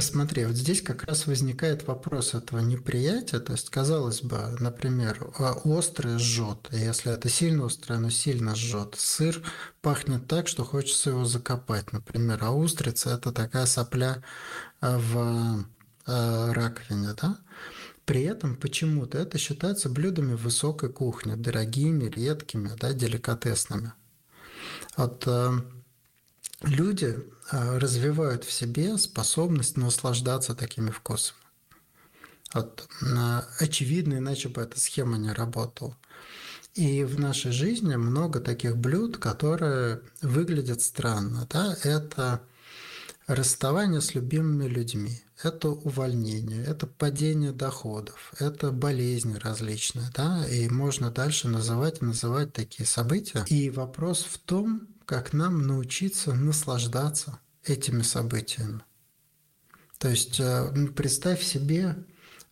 Смотри, 0.00 0.44
вот 0.44 0.56
здесь 0.56 0.82
как 0.82 1.04
раз 1.04 1.26
возникает 1.26 1.86
вопрос 1.86 2.34
этого 2.34 2.58
неприятия. 2.58 3.38
То 3.40 3.52
есть, 3.52 3.70
казалось 3.70 4.20
бы, 4.20 4.56
например, 4.58 5.30
а, 5.38 5.56
острое 5.64 6.18
жжет. 6.18 6.68
Если 6.70 7.12
это 7.12 7.28
сильно 7.28 7.66
острое, 7.66 7.98
оно 7.98 8.10
сильно 8.10 8.54
жжет. 8.54 8.94
Сыр 8.98 9.42
пахнет 9.80 10.26
так, 10.26 10.48
что 10.48 10.64
хочется 10.64 11.10
его 11.10 11.24
закопать, 11.24 11.92
например. 11.92 12.40
А 12.42 12.50
устрица– 12.50 13.10
это 13.14 13.32
такая 13.32 13.66
сопля 13.66 14.22
э, 14.82 14.98
в 14.98 15.64
раковине, 16.06 17.14
да? 17.20 17.38
При 18.04 18.22
этом 18.22 18.56
почему-то 18.56 19.18
это 19.18 19.38
считается 19.38 19.88
блюдами 19.88 20.34
высокой 20.34 20.90
кухни, 20.92 21.36
дорогими, 21.36 22.08
редкими, 22.08 22.70
да, 22.78 22.92
деликатесными. 22.92 23.92
Вот 24.96 25.22
э, 25.26 25.50
люди 26.62 27.18
э, 27.50 27.78
развивают 27.78 28.44
в 28.44 28.52
себе 28.52 28.98
способность 28.98 29.76
наслаждаться 29.76 30.54
такими 30.54 30.90
вкусами. 30.90 31.38
Вот, 32.52 32.88
э, 33.02 33.40
очевидно, 33.58 34.14
иначе 34.14 34.48
бы 34.48 34.62
эта 34.62 34.78
схема 34.78 35.18
не 35.18 35.32
работала. 35.32 35.96
И 36.74 37.04
в 37.04 37.18
нашей 37.18 37.52
жизни 37.52 37.96
много 37.96 38.40
таких 38.40 38.76
блюд, 38.76 39.18
которые 39.18 40.02
выглядят 40.22 40.80
странно. 40.80 41.46
Да? 41.50 41.76
Это 41.82 42.42
расставание 43.26 44.00
с 44.00 44.14
любимыми 44.14 44.66
людьми, 44.66 45.20
это 45.42 45.70
увольнение, 45.70 46.64
это 46.64 46.86
падение 46.86 47.52
доходов, 47.52 48.32
это 48.38 48.70
болезни 48.70 49.34
различные, 49.34 50.10
да, 50.14 50.46
и 50.46 50.68
можно 50.68 51.10
дальше 51.10 51.48
называть 51.48 52.02
и 52.02 52.04
называть 52.04 52.52
такие 52.52 52.86
события. 52.86 53.44
И 53.48 53.70
вопрос 53.70 54.24
в 54.24 54.38
том, 54.38 54.88
как 55.06 55.32
нам 55.32 55.66
научиться 55.66 56.34
наслаждаться 56.34 57.38
этими 57.64 58.02
событиями. 58.02 58.82
То 59.98 60.08
есть 60.08 60.40
э, 60.40 60.72
представь 60.96 61.42
себе 61.42 61.96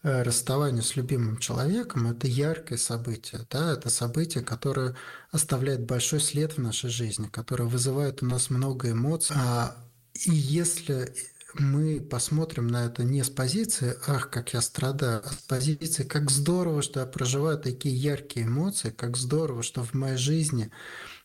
э, 0.02 0.22
расставание 0.22 0.82
с 0.82 0.96
любимым 0.96 1.38
человеком– 1.38 2.06
это 2.10 2.26
яркое 2.26 2.78
событие, 2.78 3.46
да, 3.50 3.72
это 3.72 3.90
событие, 3.90 4.44
которое 4.44 4.96
оставляет 5.30 5.84
большой 5.86 6.20
след 6.20 6.54
в 6.54 6.58
нашей 6.58 6.90
жизни, 6.90 7.28
которое 7.28 7.64
вызывает 7.64 8.22
у 8.22 8.26
нас 8.26 8.50
много 8.50 8.90
эмоций, 8.90 9.36
а 9.38 9.76
и 10.14 10.32
если 10.32 11.14
мы 11.58 12.00
посмотрим 12.00 12.66
на 12.68 12.86
это 12.86 13.04
не 13.04 13.22
с 13.22 13.30
позиции 13.30 13.96
«ах, 14.06 14.30
как 14.30 14.52
я 14.54 14.60
страдаю», 14.60 15.22
а 15.24 15.32
с 15.32 15.42
позиции 15.42 16.04
«как 16.04 16.30
здорово, 16.30 16.82
что 16.82 17.00
я 17.00 17.06
проживаю 17.06 17.58
такие 17.58 17.94
яркие 17.94 18.46
эмоции, 18.46 18.90
как 18.90 19.16
здорово, 19.16 19.62
что 19.62 19.82
в 19.82 19.94
моей 19.94 20.16
жизни 20.16 20.70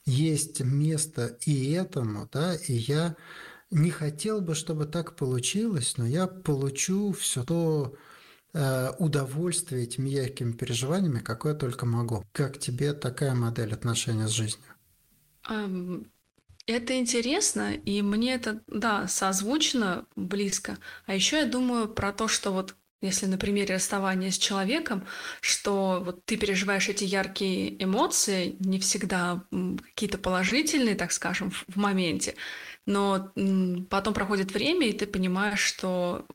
есть 0.05 0.61
место 0.61 1.37
и 1.41 1.71
этому», 1.71 2.29
да, 2.31 2.55
и 2.55 2.73
я 2.73 3.15
не 3.71 3.89
хотел 3.89 4.41
бы, 4.41 4.55
чтобы 4.55 4.85
так 4.85 5.15
получилось, 5.15 5.95
но 5.97 6.05
я 6.05 6.27
получу 6.27 7.11
все 7.13 7.43
то 7.43 7.95
э, 8.53 8.91
удовольствие 8.99 9.83
этими 9.83 10.09
яркими 10.09 10.51
переживаниями, 10.53 11.19
какое 11.19 11.55
только 11.55 11.85
могу. 11.85 12.23
Как 12.31 12.59
тебе 12.59 12.93
такая 12.93 13.33
модель 13.33 13.73
отношения 13.73 14.27
с 14.27 14.31
жизнью? 14.31 14.73
Это 16.65 16.97
интересно, 16.97 17.73
и 17.73 18.01
мне 18.01 18.35
это, 18.35 18.61
да, 18.67 19.07
созвучно, 19.07 20.05
близко. 20.15 20.77
А 21.05 21.13
еще 21.13 21.39
я 21.39 21.45
думаю 21.45 21.89
про 21.89 22.13
то, 22.13 22.29
что 22.29 22.51
вот 22.51 22.75
если 23.01 23.25
на 23.25 23.37
примере 23.37 23.75
расставания 23.75 24.31
с 24.31 24.37
человеком, 24.37 25.05
что 25.41 26.01
вот 26.05 26.23
ты 26.23 26.37
переживаешь 26.37 26.87
эти 26.87 27.03
яркие 27.03 27.83
эмоции, 27.83 28.55
не 28.59 28.79
всегда 28.79 29.43
какие-то 29.51 30.17
положительные, 30.17 30.95
так 30.95 31.11
скажем, 31.11 31.51
в 31.51 31.75
моменте, 31.75 32.35
но 32.85 33.33
потом 33.89 34.13
проходит 34.13 34.53
время, 34.53 34.87
и 34.87 34.93
ты 34.93 35.05
понимаешь, 35.05 35.59
что 35.59 36.25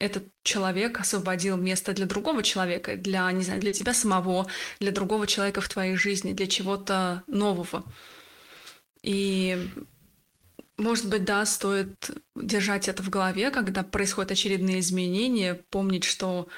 этот 0.00 0.24
человек 0.42 0.98
освободил 0.98 1.56
место 1.56 1.92
для 1.92 2.06
другого 2.06 2.42
человека, 2.42 2.96
для, 2.96 3.30
не 3.30 3.44
знаю, 3.44 3.60
для 3.60 3.72
тебя 3.72 3.94
самого, 3.94 4.48
для 4.80 4.90
другого 4.90 5.28
человека 5.28 5.60
в 5.60 5.68
твоей 5.68 5.94
жизни, 5.94 6.32
для 6.32 6.48
чего-то 6.48 7.22
нового. 7.28 7.84
И, 9.02 9.70
может 10.76 11.08
быть, 11.08 11.24
да, 11.24 11.44
стоит 11.46 12.10
держать 12.34 12.88
это 12.88 13.02
в 13.02 13.10
голове, 13.10 13.50
когда 13.50 13.82
происходят 13.82 14.32
очередные 14.32 14.80
изменения, 14.80 15.54
помнить, 15.70 16.04
что 16.04 16.48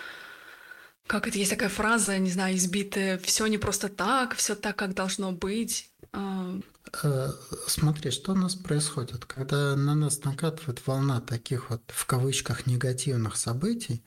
как 1.06 1.26
это 1.26 1.38
есть 1.38 1.50
такая 1.50 1.68
фраза, 1.68 2.18
не 2.18 2.30
знаю, 2.30 2.56
избитая, 2.56 3.18
все 3.18 3.46
не 3.46 3.58
просто 3.58 3.88
так, 3.88 4.34
все 4.34 4.54
так, 4.54 4.76
как 4.76 4.94
должно 4.94 5.32
быть. 5.32 5.90
А, 6.12 6.58
э, 7.02 7.28
смотри, 7.66 8.10
что 8.10 8.32
у 8.32 8.34
нас 8.34 8.54
происходит, 8.54 9.24
когда 9.24 9.76
на 9.76 9.94
нас 9.94 10.22
накатывает 10.24 10.86
волна 10.86 11.20
таких 11.20 11.70
вот 11.70 11.82
в 11.88 12.06
кавычках 12.06 12.66
негативных 12.66 13.36
событий, 13.36 14.02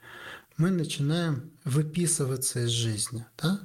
мы 0.57 0.71
начинаем 0.71 1.51
выписываться 1.65 2.65
из 2.65 2.69
жизни. 2.69 3.25
Да? 3.37 3.59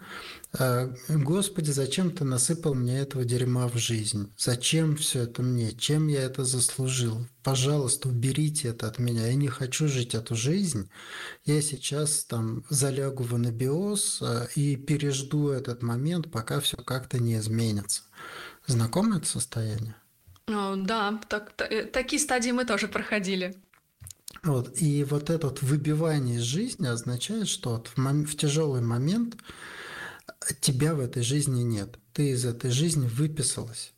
А, 0.59 0.92
Господи, 1.09 1.70
зачем 1.70 2.11
ты 2.11 2.24
насыпал 2.24 2.74
мне 2.74 2.98
этого 2.98 3.24
дерьма 3.24 3.68
в 3.68 3.76
жизнь? 3.76 4.33
Зачем 4.37 4.96
все 4.96 5.22
это 5.22 5.42
мне? 5.42 5.72
Чем 5.72 6.09
я 6.09 6.22
это 6.22 6.44
заслужил? 6.44 7.26
Пожалуйста, 7.42 8.09
уберите 8.09 8.68
это 8.68 8.88
от 8.88 8.98
меня. 8.98 9.26
Я 9.26 9.35
не 9.35 9.48
хочу 9.48 9.87
жить 9.87 10.14
эту 10.14 10.35
жизнь. 10.35 10.90
Я 11.44 11.62
сейчас 11.62 12.24
там 12.24 12.64
залягу 12.70 13.22
в 13.22 13.35
анабиоз 13.35 14.22
а, 14.22 14.48
и 14.57 14.76
пережду 14.76 15.50
этот 15.50 15.83
момент, 15.83 16.31
пока 16.31 16.61
все 16.61 16.76
как-то 16.79 17.18
не 17.18 17.37
изменится. 17.37 18.03
Знакомо 18.66 19.18
это 19.18 19.26
состояние? 19.26 19.94
О, 20.48 20.74
да, 20.76 21.20
так, 21.29 21.53
так, 21.53 21.92
такие 21.92 22.20
стадии 22.20 22.50
мы 22.50 22.64
тоже 22.64 22.88
проходили. 22.88 23.62
Вот. 24.42 24.81
И 24.81 25.05
вот 25.05 25.31
это 25.31 25.55
выбивание 25.61 26.37
из 26.37 26.42
жизни 26.42 26.87
означает, 26.87 27.48
что 27.48 27.70
вот 27.70 27.88
в, 27.88 27.98
мом- 27.98 28.24
в 28.24 28.37
тяжелый 28.37 28.81
момент 28.81 29.37
тебя 30.61 30.94
в 30.94 31.00
этой 31.00 31.22
жизни 31.22 31.62
нет. 31.62 31.98
Ты 32.12 32.31
из 32.31 32.44
этой 32.44 32.70
жизни 32.70 33.07
выписалась. 33.07 33.92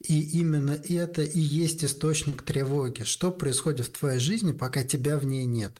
И 0.00 0.20
именно 0.38 0.78
это 0.88 1.22
и 1.22 1.40
есть 1.40 1.84
источник 1.84 2.42
тревоги. 2.42 3.02
Что 3.02 3.32
происходит 3.32 3.86
в 3.86 3.98
твоей 3.98 4.20
жизни, 4.20 4.52
пока 4.52 4.84
тебя 4.84 5.18
в 5.18 5.24
ней 5.24 5.44
нет? 5.44 5.72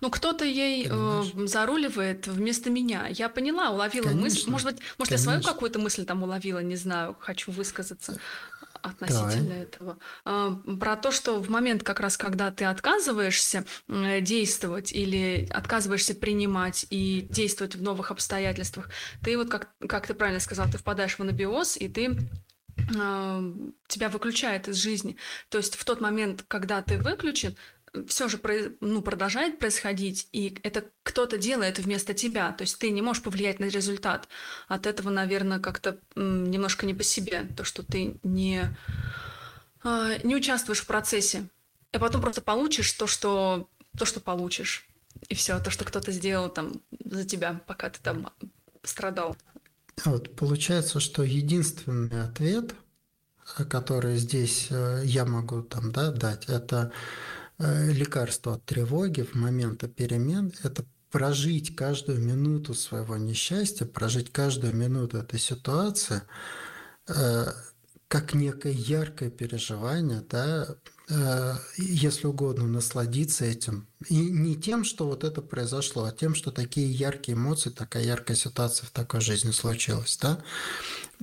Ну, 0.00 0.10
кто-то 0.10 0.44
ей 0.44 0.86
э, 0.90 1.22
заруливает 1.46 2.26
вместо 2.26 2.70
меня. 2.70 3.06
Я 3.08 3.28
поняла, 3.28 3.70
уловила 3.70 4.04
Конечно. 4.04 4.22
мысль. 4.22 4.50
Может 4.50 4.66
быть, 4.66 4.80
может, 4.98 5.10
Конечно. 5.10 5.30
я 5.30 5.40
свою 5.40 5.42
какую-то 5.42 5.78
мысль 5.78 6.04
там 6.04 6.22
уловила, 6.22 6.60
не 6.60 6.76
знаю, 6.76 7.16
хочу 7.18 7.52
высказаться 7.52 8.18
относительно 8.82 9.50
Давай. 9.50 9.62
этого. 9.62 9.98
А, 10.24 10.50
про 10.78 10.96
то, 10.96 11.10
что 11.10 11.40
в 11.40 11.48
момент 11.48 11.82
как 11.82 12.00
раз, 12.00 12.16
когда 12.16 12.50
ты 12.50 12.64
отказываешься 12.64 13.64
действовать 13.88 14.92
или 14.92 15.48
отказываешься 15.50 16.14
принимать 16.14 16.86
и 16.90 17.26
действовать 17.30 17.76
в 17.76 17.82
новых 17.82 18.10
обстоятельствах, 18.10 18.90
ты 19.22 19.36
вот, 19.36 19.48
как, 19.48 19.70
как 19.88 20.06
ты 20.06 20.14
правильно 20.14 20.40
сказал, 20.40 20.68
ты 20.68 20.78
впадаешь 20.78 21.14
в 21.14 21.20
анабиоз, 21.20 21.76
и 21.76 21.88
ты 21.88 22.18
а, 22.98 23.42
тебя 23.86 24.08
выключает 24.08 24.68
из 24.68 24.76
жизни. 24.76 25.16
То 25.48 25.58
есть 25.58 25.76
в 25.76 25.84
тот 25.84 26.00
момент, 26.00 26.44
когда 26.48 26.82
ты 26.82 26.98
выключен, 26.98 27.56
все 28.06 28.28
же 28.28 28.40
ну, 28.80 29.02
продолжает 29.02 29.58
происходить, 29.58 30.28
и 30.32 30.58
это 30.62 30.84
кто-то 31.02 31.36
делает 31.36 31.78
вместо 31.78 32.14
тебя. 32.14 32.52
То 32.52 32.62
есть 32.62 32.78
ты 32.78 32.90
не 32.90 33.02
можешь 33.02 33.22
повлиять 33.22 33.60
на 33.60 33.66
результат. 33.66 34.28
От 34.68 34.86
этого, 34.86 35.10
наверное, 35.10 35.58
как-то 35.58 35.98
немножко 36.14 36.86
не 36.86 36.94
по 36.94 37.02
себе, 37.02 37.46
то, 37.56 37.64
что 37.64 37.82
ты 37.82 38.16
не, 38.22 38.62
а, 39.82 40.16
не 40.22 40.34
участвуешь 40.34 40.80
в 40.80 40.86
процессе. 40.86 41.48
И 41.92 41.98
потом 41.98 42.22
просто 42.22 42.40
получишь 42.40 42.90
то, 42.92 43.06
что, 43.06 43.68
то, 43.98 44.06
что 44.06 44.20
получишь. 44.20 44.88
И 45.28 45.34
все, 45.34 45.60
то, 45.60 45.70
что 45.70 45.84
кто-то 45.84 46.12
сделал 46.12 46.48
там 46.48 46.80
за 47.04 47.24
тебя, 47.24 47.60
пока 47.66 47.90
ты 47.90 48.00
там 48.02 48.30
страдал. 48.82 49.36
Вот, 50.04 50.34
получается, 50.34 51.00
что 51.00 51.22
единственный 51.22 52.24
ответ, 52.24 52.74
который 53.68 54.16
здесь 54.16 54.68
э, 54.70 55.02
я 55.04 55.26
могу 55.26 55.62
там, 55.62 55.92
да, 55.92 56.10
дать, 56.10 56.48
это 56.48 56.92
лекарство 57.58 58.54
от 58.54 58.64
тревоги 58.64 59.22
в 59.22 59.34
моменты 59.34 59.88
перемен– 59.88 60.52
это 60.62 60.84
прожить 61.12 61.76
каждую 61.76 62.18
минуту 62.20 62.74
своего 62.74 63.16
несчастья, 63.18 63.84
прожить 63.84 64.32
каждую 64.32 64.74
минуту 64.74 65.18
этой 65.18 65.38
ситуации 65.38 66.22
э, 67.06 67.46
как 68.08 68.34
некое 68.34 68.72
яркое 68.72 69.30
переживание, 69.30 70.24
да, 70.28 70.74
э, 71.10 71.54
если 71.76 72.26
угодно, 72.26 72.66
насладиться 72.66 73.44
этим. 73.44 73.86
И 74.08 74.16
не 74.16 74.56
тем, 74.56 74.84
что 74.84 75.06
вот 75.06 75.22
это 75.22 75.42
произошло, 75.42 76.04
а 76.04 76.12
тем, 76.12 76.34
что 76.34 76.50
такие 76.50 76.90
яркие 76.90 77.36
эмоции, 77.36 77.68
такая 77.68 78.04
яркая 78.04 78.36
ситуация 78.36 78.86
в 78.86 78.90
такой 78.90 79.20
жизни 79.20 79.50
случилась, 79.50 80.18
да, 80.20 80.42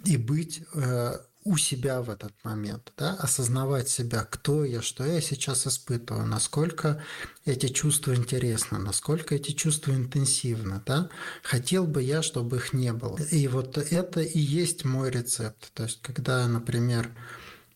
и 0.06 0.18
быть 0.18 0.62
э, 0.76 1.18
у 1.46 1.58
себя 1.58 2.02
в 2.02 2.10
этот 2.10 2.34
момент, 2.44 2.92
да, 2.98 3.14
осознавать 3.16 3.88
себя, 3.90 4.24
кто 4.24 4.66
я, 4.66 4.82
что 4.82 5.06
я 5.06 5.22
сейчас 5.22 5.66
испытываю, 5.68 6.26
насколько 6.26 7.02
эти 7.46 7.68
чувства 7.68 8.14
интересны, 8.14 8.78
насколько 8.78 9.36
эти 9.36 9.52
чувства 9.52 9.94
интенсивны, 9.94 10.82
да, 10.86 11.10
хотел 11.42 11.86
бы 11.86 12.04
я, 12.04 12.22
чтобы 12.22 12.58
их 12.58 12.74
не 12.74 12.92
было. 12.92 13.18
И 13.32 13.48
вот 13.48 13.78
это 13.78 14.22
и 14.22 14.40
есть 14.40 14.84
мой 14.84 15.10
рецепт. 15.10 15.72
То 15.74 15.84
есть, 15.84 16.02
когда, 16.02 16.48
например, 16.48 17.10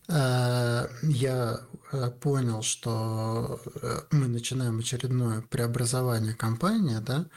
э, 0.10 0.88
я 1.04 1.62
понял, 2.22 2.62
что 2.62 3.60
э, 3.82 4.02
мы 4.12 4.28
начинаем 4.28 4.80
очередное 4.80 5.42
преобразование 5.42 6.34
компании, 6.34 6.98
да, 7.00 7.28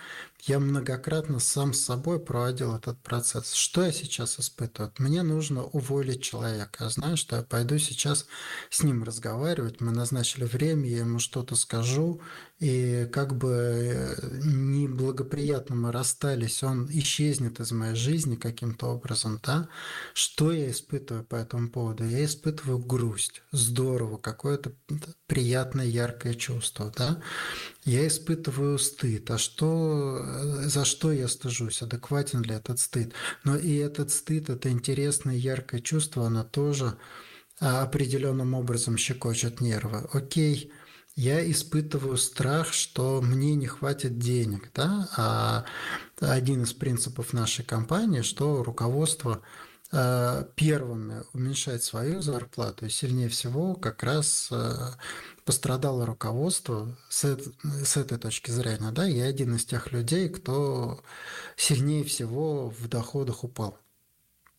я 0.42 0.60
многократно 0.60 1.40
сам 1.40 1.72
с 1.72 1.80
собой 1.80 2.20
проводил 2.20 2.74
этот 2.74 2.98
процесс. 2.98 3.52
Что 3.52 3.84
я 3.84 3.90
сейчас 3.90 4.38
испытываю? 4.38 4.92
Мне 4.98 5.22
нужно 5.22 5.64
уволить 5.64 6.22
человека. 6.22 6.84
Я 6.84 6.90
знаю, 6.90 7.16
что 7.16 7.36
я 7.36 7.42
пойду 7.42 7.78
сейчас 7.78 8.26
с 8.70 8.82
ним 8.84 9.02
разговаривать. 9.02 9.80
Мы 9.80 9.90
назначили 9.90 10.44
время, 10.44 10.88
я 10.88 10.98
ему 10.98 11.18
что-то 11.18 11.56
скажу, 11.56 12.20
и 12.60 13.08
как 13.12 13.36
бы 13.36 13.50
э, 13.50 14.14
неблагоприятно 14.44 15.74
мы 15.74 15.92
расстались, 15.92 16.62
он 16.62 16.88
исчезнет 16.90 17.60
из 17.60 17.72
моей 17.72 17.96
жизни 17.96 18.36
каким-то 18.36 18.86
образом, 18.86 19.40
да? 19.42 19.68
Что 20.14 20.52
я 20.52 20.70
испытываю 20.70 21.24
по 21.24 21.34
этому 21.34 21.68
поводу? 21.68 22.04
Я 22.04 22.24
испытываю 22.24 22.78
грусть. 22.78 23.42
Здорово, 23.50 24.16
какое-то 24.46 24.72
приятное, 25.26 25.86
яркое 25.86 26.34
чувство, 26.34 26.92
да? 26.96 27.20
Я 27.84 28.06
испытываю 28.06 28.78
стыд. 28.78 29.30
А 29.30 29.38
что, 29.38 30.20
э, 30.24 30.68
за 30.68 30.84
что 30.84 31.10
я 31.10 31.26
стыжусь? 31.26 31.82
Адекватен 31.82 32.42
ли 32.42 32.54
этот 32.54 32.78
стыд? 32.78 33.12
Но 33.42 33.56
и 33.56 33.74
этот 33.74 34.10
стыд, 34.12 34.48
это 34.50 34.70
интересное, 34.70 35.34
яркое 35.34 35.80
чувство, 35.80 36.26
оно 36.26 36.44
тоже 36.44 36.96
а, 37.58 37.82
определенным 37.82 38.54
образом 38.54 38.96
щекочет 38.96 39.60
нервы. 39.60 40.08
Окей, 40.12 40.70
я 41.16 41.50
испытываю 41.50 42.16
страх, 42.16 42.72
что 42.72 43.20
мне 43.20 43.56
не 43.56 43.66
хватит 43.66 44.18
денег. 44.18 44.70
Да? 44.74 45.08
А 45.16 45.64
один 46.20 46.62
из 46.62 46.72
принципов 46.72 47.32
нашей 47.32 47.64
компании, 47.64 48.22
что 48.22 48.62
руководство 48.62 49.42
первыми 49.90 51.22
уменьшает 51.32 51.82
свою 51.82 52.20
зарплату, 52.20 52.86
и 52.86 52.88
сильнее 52.90 53.28
всего 53.28 53.74
как 53.74 54.02
раз 54.02 54.48
э, 54.50 54.74
пострадало 55.44 56.04
руководство 56.06 56.96
с, 57.08 57.38
с 57.62 57.96
этой 57.96 58.18
точки 58.18 58.50
зрения. 58.50 58.90
Да? 58.90 59.06
Я 59.06 59.26
один 59.26 59.54
из 59.54 59.64
тех 59.64 59.92
людей, 59.92 60.28
кто 60.28 61.00
сильнее 61.56 62.04
всего 62.04 62.70
в 62.70 62.88
доходах 62.88 63.44
упал. 63.44 63.78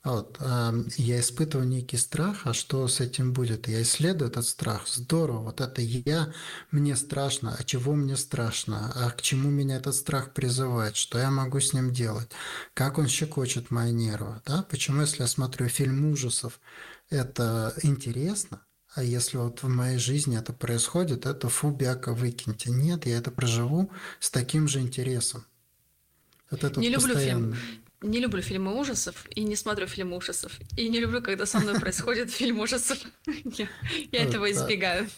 Вот. 0.07 0.37
Я 0.39 1.19
испытываю 1.19 1.67
некий 1.67 1.97
страх, 1.97 2.43
а 2.45 2.53
что 2.53 2.87
с 2.87 3.01
этим 3.01 3.33
будет? 3.33 3.67
Я 3.67 3.81
исследую 3.81 4.31
этот 4.31 4.47
страх. 4.47 4.87
Здорово, 4.87 5.39
вот 5.43 5.59
это 5.59 5.81
я, 5.81 6.33
мне 6.71 6.95
страшно. 6.95 7.53
А 7.59 7.63
чего 7.65 7.93
мне 7.93 8.15
страшно? 8.15 8.93
А 8.95 9.11
к 9.11 9.21
чему 9.21 9.49
меня 9.49 9.75
этот 9.75 9.95
страх 9.95 10.33
призывает? 10.33 10.95
Что 10.95 11.19
я 11.19 11.29
могу 11.29 11.59
с 11.59 11.73
ним 11.73 11.91
делать? 11.91 12.29
Как 12.73 12.97
он 12.97 13.09
щекочет 13.09 13.69
мои 13.69 13.91
нервы? 13.91 14.41
Да? 14.45 14.63
Почему, 14.69 15.01
если 15.01 15.23
я 15.23 15.27
смотрю 15.27 15.67
фильм 15.67 16.09
ужасов, 16.09 16.61
это 17.09 17.73
интересно? 17.83 18.61
А 18.95 19.03
если 19.03 19.35
вот 19.35 19.61
в 19.61 19.67
моей 19.67 19.97
жизни 19.97 20.37
это 20.37 20.53
происходит, 20.53 21.25
это 21.25 21.49
фу, 21.49 21.71
бяка, 21.71 22.13
выкиньте. 22.13 22.71
Нет, 22.71 23.05
я 23.05 23.17
это 23.17 23.29
проживу 23.29 23.91
с 24.21 24.31
таким 24.31 24.69
же 24.69 24.79
интересом. 24.79 25.43
Вот 26.49 26.63
это 26.63 26.79
не 26.79 26.87
вот 26.87 26.95
люблю 26.95 27.13
постоянно. 27.13 27.55
фильм. 27.55 27.83
Не 28.01 28.19
люблю 28.19 28.41
фильмы 28.41 28.79
ужасов 28.79 29.25
и 29.31 29.43
не 29.43 29.55
смотрю 29.55 29.87
фильмы 29.87 30.17
ужасов. 30.17 30.59
И 30.77 30.87
не 30.89 30.99
люблю, 30.99 31.21
когда 31.21 31.45
со 31.45 31.59
мной 31.59 31.79
происходит 31.79 32.29
фильм 32.31 32.59
ужасов. 32.59 32.99
Я 34.11 34.23
этого 34.23 34.51
избегаю. 34.51 35.09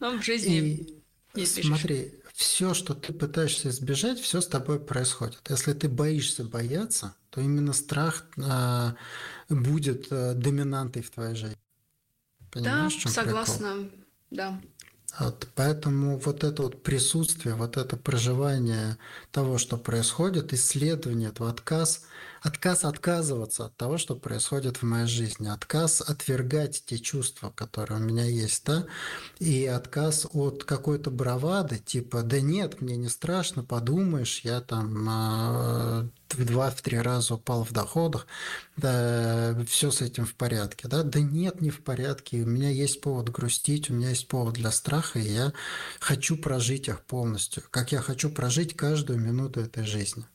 Но 0.00 0.18
в 0.18 0.22
жизни 0.22 0.86
не 1.34 1.46
Смотри, 1.46 2.12
все, 2.34 2.74
что 2.74 2.94
ты 2.94 3.12
пытаешься 3.12 3.68
избежать, 3.68 4.20
все 4.20 4.40
с 4.40 4.46
тобой 4.46 4.78
происходит. 4.78 5.40
Если 5.48 5.72
ты 5.72 5.88
боишься 5.88 6.44
бояться, 6.44 7.14
то 7.30 7.40
именно 7.40 7.72
страх 7.72 8.26
а, 8.38 8.96
будет 9.48 10.08
а, 10.10 10.34
доминантой 10.34 11.02
в 11.02 11.10
твоей 11.10 11.34
жизни. 11.34 11.58
Понимаешь, 12.52 13.02
да, 13.02 13.10
согласна, 13.10 13.74
прикол? 13.74 13.90
да. 14.30 14.60
Вот, 15.18 15.46
поэтому 15.54 16.18
вот 16.18 16.42
это 16.42 16.62
вот 16.62 16.82
присутствие, 16.82 17.54
вот 17.54 17.76
это 17.76 17.96
проживание 17.96 18.98
того, 19.30 19.58
что 19.58 19.76
происходит, 19.76 20.52
исследование 20.52 21.28
этого, 21.28 21.50
отказ, 21.50 22.02
отказ 22.44 22.84
отказываться 22.84 23.64
от 23.64 23.76
того, 23.76 23.96
что 23.96 24.16
происходит 24.16 24.76
в 24.76 24.82
моей 24.82 25.06
жизни, 25.06 25.48
отказ 25.48 26.02
отвергать 26.02 26.84
те 26.84 26.98
чувства, 26.98 27.50
которые 27.50 28.00
у 28.00 28.04
меня 28.04 28.24
есть, 28.24 28.66
да, 28.66 28.86
и 29.38 29.64
отказ 29.64 30.26
от 30.30 30.62
какой-то 30.64 31.10
бравады, 31.10 31.78
типа, 31.78 32.22
да 32.22 32.40
нет, 32.40 32.82
мне 32.82 32.96
не 32.96 33.08
страшно, 33.08 33.64
подумаешь, 33.64 34.40
я 34.40 34.60
там 34.60 35.06
а, 35.08 36.06
в 36.32 36.44
два-три 36.44 36.98
раза 36.98 37.36
упал 37.36 37.64
в 37.64 37.72
доходах, 37.72 38.26
да, 38.76 39.58
все 39.66 39.90
с 39.90 40.02
этим 40.02 40.26
в 40.26 40.34
порядке, 40.34 40.86
да, 40.86 41.02
да 41.02 41.20
нет, 41.20 41.62
не 41.62 41.70
в 41.70 41.82
порядке, 41.82 42.42
у 42.42 42.46
меня 42.46 42.68
есть 42.68 43.00
повод 43.00 43.30
грустить, 43.30 43.88
у 43.88 43.94
меня 43.94 44.10
есть 44.10 44.28
повод 44.28 44.52
для 44.54 44.70
страха, 44.70 45.18
и 45.18 45.32
я 45.32 45.54
хочу 45.98 46.36
прожить 46.36 46.88
их 46.88 47.04
полностью, 47.04 47.62
как 47.70 47.92
я 47.92 48.02
хочу 48.02 48.28
прожить 48.28 48.76
каждую 48.76 49.18
минуту 49.18 49.60
этой 49.60 49.86
жизни. 49.86 50.26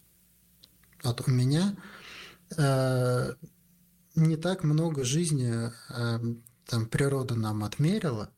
Вот 1.03 1.27
у 1.27 1.31
меня 1.31 1.77
не 2.57 4.37
так 4.37 4.63
много 4.63 5.03
жизни 5.03 5.71
э, 5.89 6.19
там 6.65 6.85
природа 6.87 7.35
нам 7.35 7.63
отмерила, 7.63 8.31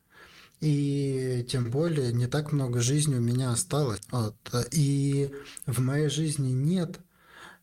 и 0.60 1.46
тем 1.50 1.72
более 1.72 2.14
не 2.14 2.28
так 2.28 2.52
много 2.52 2.82
жизни 2.82 3.16
у 3.16 3.22
меня 3.22 3.52
осталось. 3.52 4.02
Вот. 4.12 4.36
И 4.72 5.32
в 5.66 5.82
моей 5.82 6.10
жизни 6.10 6.52
нет 6.52 7.00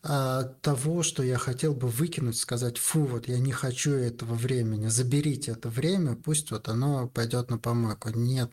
а, 0.03 0.45
того, 0.63 1.03
что 1.03 1.23
я 1.23 1.39
хотел 1.39 1.75
бы 1.75 1.89
выкинуть, 1.89 2.37
сказать, 2.37 2.79
фу, 2.79 3.05
вот 3.05 3.29
я 3.29 3.39
не 3.39 3.53
хочу 3.53 3.93
этого 3.93 4.35
времени, 4.35 4.89
заберите 4.89 5.53
это 5.53 5.69
время, 5.69 6.17
пусть 6.17 6.51
вот 6.51 6.69
оно 6.69 7.09
пойдет 7.09 7.51
на 7.51 7.59
помойку. 7.59 8.11
Нет. 8.11 8.51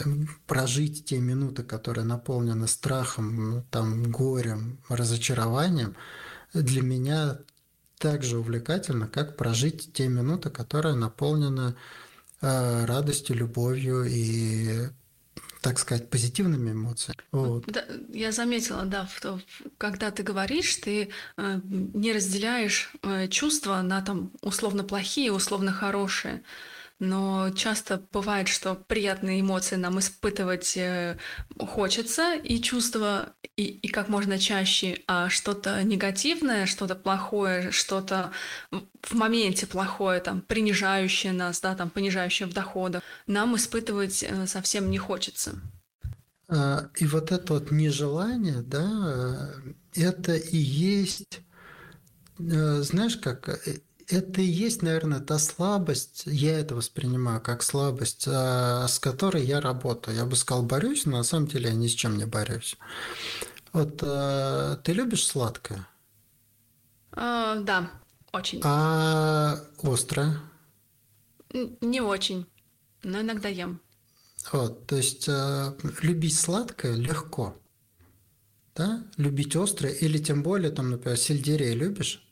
Эм, 0.00 0.28
прожить 0.46 1.04
те 1.04 1.18
минуты, 1.18 1.62
которые 1.62 2.04
наполнены 2.04 2.66
страхом, 2.66 3.64
там, 3.70 4.10
горем, 4.10 4.78
разочарованием, 4.88 5.96
для 6.52 6.82
меня 6.82 7.38
так 7.98 8.22
же 8.22 8.38
увлекательно, 8.38 9.08
как 9.08 9.36
прожить 9.36 9.92
те 9.92 10.08
минуты, 10.08 10.50
которые 10.50 10.94
наполнены 10.94 11.74
э, 12.40 12.84
радостью, 12.84 13.36
любовью 13.36 14.04
и 14.04 14.88
так 15.62 15.78
сказать, 15.78 16.10
позитивными 16.10 16.72
эмоциями. 16.72 17.20
Вот. 17.30 17.64
Да, 17.66 17.84
я 18.08 18.32
заметила, 18.32 18.82
да, 18.82 19.08
что 19.14 19.40
когда 19.78 20.10
ты 20.10 20.24
говоришь, 20.24 20.74
ты 20.76 21.08
э, 21.36 21.60
не 21.64 22.12
разделяешь 22.12 22.92
э, 23.02 23.28
чувства 23.28 23.80
на 23.80 24.02
там 24.02 24.32
условно 24.40 24.82
плохие, 24.82 25.30
условно 25.32 25.72
хорошие 25.72 26.42
но 27.02 27.50
часто 27.50 28.00
бывает, 28.12 28.46
что 28.46 28.76
приятные 28.76 29.40
эмоции 29.40 29.74
нам 29.74 29.98
испытывать 29.98 30.76
э, 30.76 31.18
хочется, 31.58 32.34
и 32.36 32.60
чувства, 32.60 33.34
и, 33.56 33.64
и 33.64 33.88
как 33.88 34.08
можно 34.08 34.38
чаще, 34.38 35.00
а 35.08 35.28
что-то 35.28 35.82
негативное, 35.82 36.66
что-то 36.66 36.94
плохое, 36.94 37.72
что-то 37.72 38.30
в 38.70 39.14
моменте 39.14 39.66
плохое, 39.66 40.20
там, 40.20 40.42
принижающее 40.42 41.32
нас, 41.32 41.60
да, 41.60 41.74
там, 41.74 41.90
понижающее 41.90 42.46
в 42.46 42.54
доходах, 42.54 43.02
нам 43.26 43.56
испытывать 43.56 44.22
э, 44.22 44.46
совсем 44.46 44.88
не 44.88 44.98
хочется. 44.98 45.60
А, 46.46 46.88
и 46.94 47.06
вот 47.06 47.32
это 47.32 47.54
вот 47.54 47.72
нежелание, 47.72 48.62
да, 48.62 49.50
это 49.96 50.36
и 50.36 50.56
есть, 50.56 51.40
э, 52.38 52.82
знаешь, 52.82 53.16
как 53.16 53.48
это 54.08 54.40
и 54.40 54.44
есть, 54.44 54.82
наверное, 54.82 55.20
та 55.20 55.38
слабость, 55.38 56.22
я 56.26 56.58
это 56.58 56.74
воспринимаю 56.74 57.40
как 57.40 57.62
слабость, 57.62 58.24
а, 58.26 58.86
с 58.86 58.98
которой 58.98 59.44
я 59.44 59.60
работаю. 59.60 60.16
Я 60.16 60.24
бы 60.24 60.36
сказал, 60.36 60.62
борюсь, 60.62 61.06
но 61.06 61.18
на 61.18 61.22
самом 61.22 61.48
деле 61.48 61.70
я 61.70 61.74
ни 61.74 61.86
с 61.86 61.92
чем 61.92 62.16
не 62.16 62.26
борюсь. 62.26 62.76
Вот 63.72 64.02
а, 64.02 64.76
ты 64.76 64.92
любишь 64.92 65.26
сладкое? 65.26 65.86
А, 67.12 67.56
да, 67.56 67.90
очень. 68.32 68.60
А 68.64 69.58
острое? 69.82 70.40
Не 71.52 72.00
очень, 72.00 72.46
но 73.02 73.20
иногда 73.20 73.48
ем. 73.48 73.80
Вот, 74.52 74.86
то 74.86 74.96
есть 74.96 75.28
любить 76.00 76.36
сладкое 76.36 76.96
легко, 76.96 77.56
да? 78.74 79.04
Любить 79.16 79.54
острое 79.54 79.92
или 79.92 80.18
тем 80.18 80.42
более, 80.42 80.70
там, 80.70 80.90
например, 80.90 81.16
сельдерей 81.16 81.74
любишь? 81.74 82.26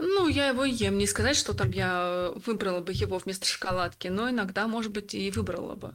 Ну, 0.00 0.28
я 0.28 0.48
его 0.48 0.64
ем. 0.64 0.96
Не 0.96 1.06
сказать, 1.06 1.36
что 1.36 1.52
там 1.52 1.70
я 1.70 2.32
выбрала 2.46 2.80
бы 2.80 2.92
его 2.92 3.18
вместо 3.18 3.46
шоколадки, 3.46 4.08
но 4.08 4.30
иногда, 4.30 4.66
может 4.66 4.92
быть, 4.92 5.14
и 5.14 5.30
выбрала 5.30 5.74
бы. 5.74 5.94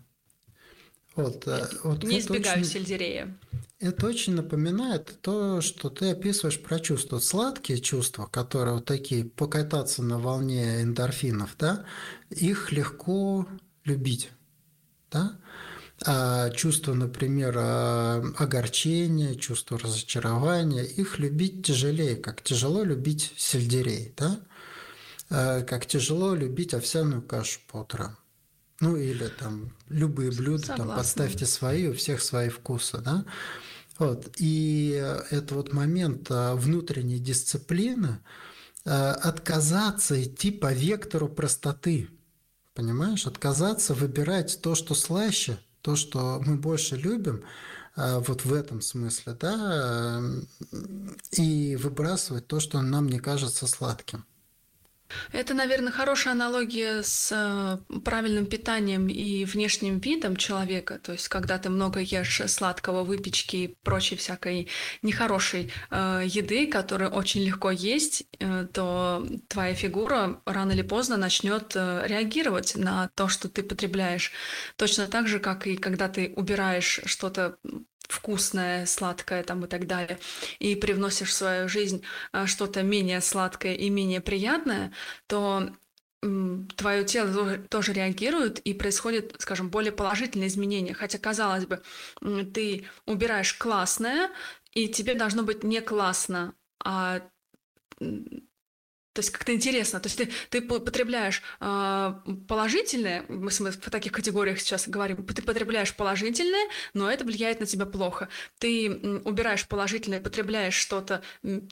Вот, 1.15 1.48
э, 1.48 1.68
вот, 1.84 2.04
не 2.04 2.20
избегаю 2.20 2.60
очень, 2.60 2.70
сельдерея. 2.70 3.36
Это 3.80 4.08
очень 4.08 4.36
напоминает 4.36 5.22
то, 5.22 5.62
что 5.62 5.89
ты 5.89 6.12
описываешь 6.12 6.62
про 6.62 6.80
чувства. 6.80 7.20
Сладкие 7.20 7.80
чувства, 7.80 8.28
которые 8.28 8.76
вот 8.76 8.86
такие, 8.86 9.26
покататься 9.26 10.04
на 10.04 10.20
волне 10.20 10.84
эндорфинов, 10.84 11.56
да, 11.58 11.86
их 12.30 12.72
легко 12.72 13.48
любить, 13.86 14.30
да. 15.10 15.39
А 16.03 16.49
чувство, 16.49 16.93
например, 16.93 17.55
а, 17.58 18.23
огорчения, 18.38 19.36
чувство 19.36 19.79
разочарования, 19.79 20.84
их 20.84 21.19
любить 21.19 21.65
тяжелее, 21.65 22.17
как 22.17 22.41
тяжело 22.41 22.84
любить 22.84 23.34
сельдерей, 23.38 24.13
да? 24.17 24.39
А, 25.29 25.62
как 25.62 25.86
тяжело 25.86 26.36
любить 26.36 26.73
овсяную 26.73 27.21
кашу 27.21 27.60
по 27.71 27.77
утрам. 27.77 28.17
Ну 28.81 28.97
или 28.97 29.27
там 29.27 29.73
любые 29.88 30.31
блюда, 30.31 30.65
Согласна. 30.65 30.86
там 30.86 30.97
подставьте 30.97 31.45
свои, 31.45 31.88
у 31.88 31.93
всех 31.93 32.21
свои 32.21 32.49
вкусы, 32.49 32.97
да. 32.97 33.23
Вот. 33.97 34.34
И 34.38 35.01
это 35.31 35.55
вот 35.55 35.71
момент 35.71 36.27
внутренней 36.29 37.19
дисциплины, 37.19 38.19
отказаться 38.84 40.21
идти 40.21 40.51
по 40.51 40.73
вектору 40.73 41.29
простоты, 41.29 42.10
понимаешь, 42.73 43.25
отказаться 43.25 43.93
выбирать 43.93 44.60
то, 44.62 44.75
что 44.75 44.93
слаще, 44.93 45.58
то, 45.86 45.95
что 45.95 46.41
мы 46.43 46.56
больше 46.56 46.95
любим, 46.95 47.43
а, 47.95 48.19
вот 48.19 48.43
в 48.43 48.52
этом 48.52 48.82
смысле, 48.82 49.38
да, 49.39 50.19
и 51.32 51.76
выбрасывать 51.76 52.48
то, 52.48 52.60
что 52.60 52.82
нам 52.82 53.08
не 53.08 53.19
кажется 53.19 53.67
сладким. 53.67 54.26
Это, 55.32 55.54
наверное, 55.54 55.91
хорошая 55.91 56.34
аналогия 56.34 57.01
с 57.04 57.32
э, 57.32 57.99
правильным 57.99 58.45
питанием 58.45 59.08
и 59.08 59.45
внешним 59.45 59.99
видом 59.99 60.36
человека. 60.36 60.99
То 60.99 61.13
есть, 61.13 61.28
когда 61.28 61.58
ты 61.58 61.69
много 61.69 61.99
ешь 61.99 62.41
сладкого, 62.47 63.04
выпечки 63.04 63.56
и 63.56 63.75
прочей 63.84 64.15
всякой 64.15 64.67
нехорошей 65.01 65.71
э, 65.91 66.23
еды, 66.25 66.67
которую 66.67 67.12
очень 67.12 67.43
легко 67.43 67.71
есть, 67.71 68.25
э, 68.39 68.67
то 68.73 69.25
твоя 69.47 69.73
фигура 69.73 70.41
рано 70.45 70.71
или 70.71 70.82
поздно 70.82 71.17
начнет 71.17 71.75
э, 71.75 72.04
реагировать 72.06 72.75
на 72.75 73.10
то, 73.15 73.28
что 73.28 73.49
ты 73.49 73.63
потребляешь. 73.63 74.32
Точно 74.75 75.08
так 75.08 75.28
же, 75.28 75.39
как 75.39 75.67
и 75.67 75.78
когда 75.78 76.10
ты 76.10 76.34
убираешь 76.36 77.01
что-то 77.06 77.58
вкусное, 78.08 78.86
сладкое 78.86 79.44
там 79.44 79.65
и 79.65 79.68
так 79.68 79.88
далее, 79.88 80.20
и 80.60 80.76
привносишь 80.76 81.30
в 81.30 81.34
свою 81.34 81.68
жизнь 81.68 82.04
а, 82.32 82.48
что-то 82.48 82.84
менее 82.84 83.22
сладкое 83.22 83.76
и 83.76 83.89
менее 83.89 84.22
приятное, 84.22 84.91
то 85.28 85.70
твое 86.76 87.06
тело 87.06 87.58
тоже 87.70 87.94
реагирует 87.94 88.60
и 88.60 88.74
происходит, 88.74 89.36
скажем, 89.39 89.70
более 89.70 89.91
положительные 89.91 90.48
изменения. 90.48 90.94
Хотя, 90.94 91.20
казалось 91.20 91.65
бы, 91.65 91.82
ты 92.20 92.86
убираешь 93.06 93.54
классное, 93.54 94.32
и 94.74 94.88
тебе 94.88 95.13
должно 95.13 95.44
быть 95.44 95.63
не 95.63 95.82
классно, 95.82 96.54
а 96.84 97.22
то 99.15 99.21
есть 99.21 99.32
как-то 99.32 99.54
интересно. 99.54 100.01
То 100.01 100.08
есть 100.08 100.17
ты, 100.17 100.30
ты 100.49 100.62
потребляешь 100.62 101.41
э, 101.62 102.13
положительное, 102.49 103.23
мы, 103.30 103.49
мы 103.60 103.71
в 103.71 103.89
таких 103.89 104.12
категориях 104.12 104.60
сейчас 104.60 104.89
говорим, 104.89 105.25
ты 105.25 105.41
потребляешь 105.41 105.95
положительное, 105.95 106.67
но 106.93 107.10
это 107.10 107.23
влияет 107.23 107.62
на 107.62 107.65
тебя 107.65 107.86
плохо. 107.86 108.28
Ты 108.60 109.21
убираешь 109.23 109.65
положительное, 109.69 110.19
потребляешь 110.19 110.73
что-то, 110.73 111.23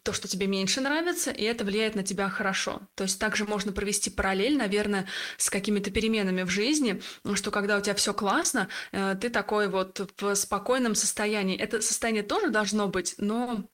то, 0.03 0.13
что 0.13 0.29
тебе 0.29 0.47
меньше 0.47 0.79
нравится, 0.79 1.31
и 1.31 1.43
это 1.43 1.65
влияет 1.65 1.95
на 1.95 2.03
тебя 2.03 2.29
хорошо. 2.29 2.81
То 2.95 3.03
есть 3.03 3.19
также 3.19 3.43
можно 3.43 3.73
провести 3.73 4.09
параллель, 4.09 4.57
наверное, 4.57 5.05
с 5.35 5.49
какими-то 5.49 5.91
переменами 5.91 6.43
в 6.43 6.49
жизни, 6.49 7.01
что 7.33 7.51
когда 7.51 7.77
у 7.77 7.81
тебя 7.81 7.95
все 7.95 8.13
классно, 8.13 8.69
э, 8.93 9.15
ты 9.19 9.29
такой 9.29 9.67
вот 9.67 10.13
в 10.17 10.35
спокойном 10.35 10.95
состоянии. 10.95 11.57
Это 11.57 11.81
состояние 11.81 12.23
тоже 12.23 12.51
должно 12.51 12.87
быть, 12.87 13.15
но, 13.17 13.65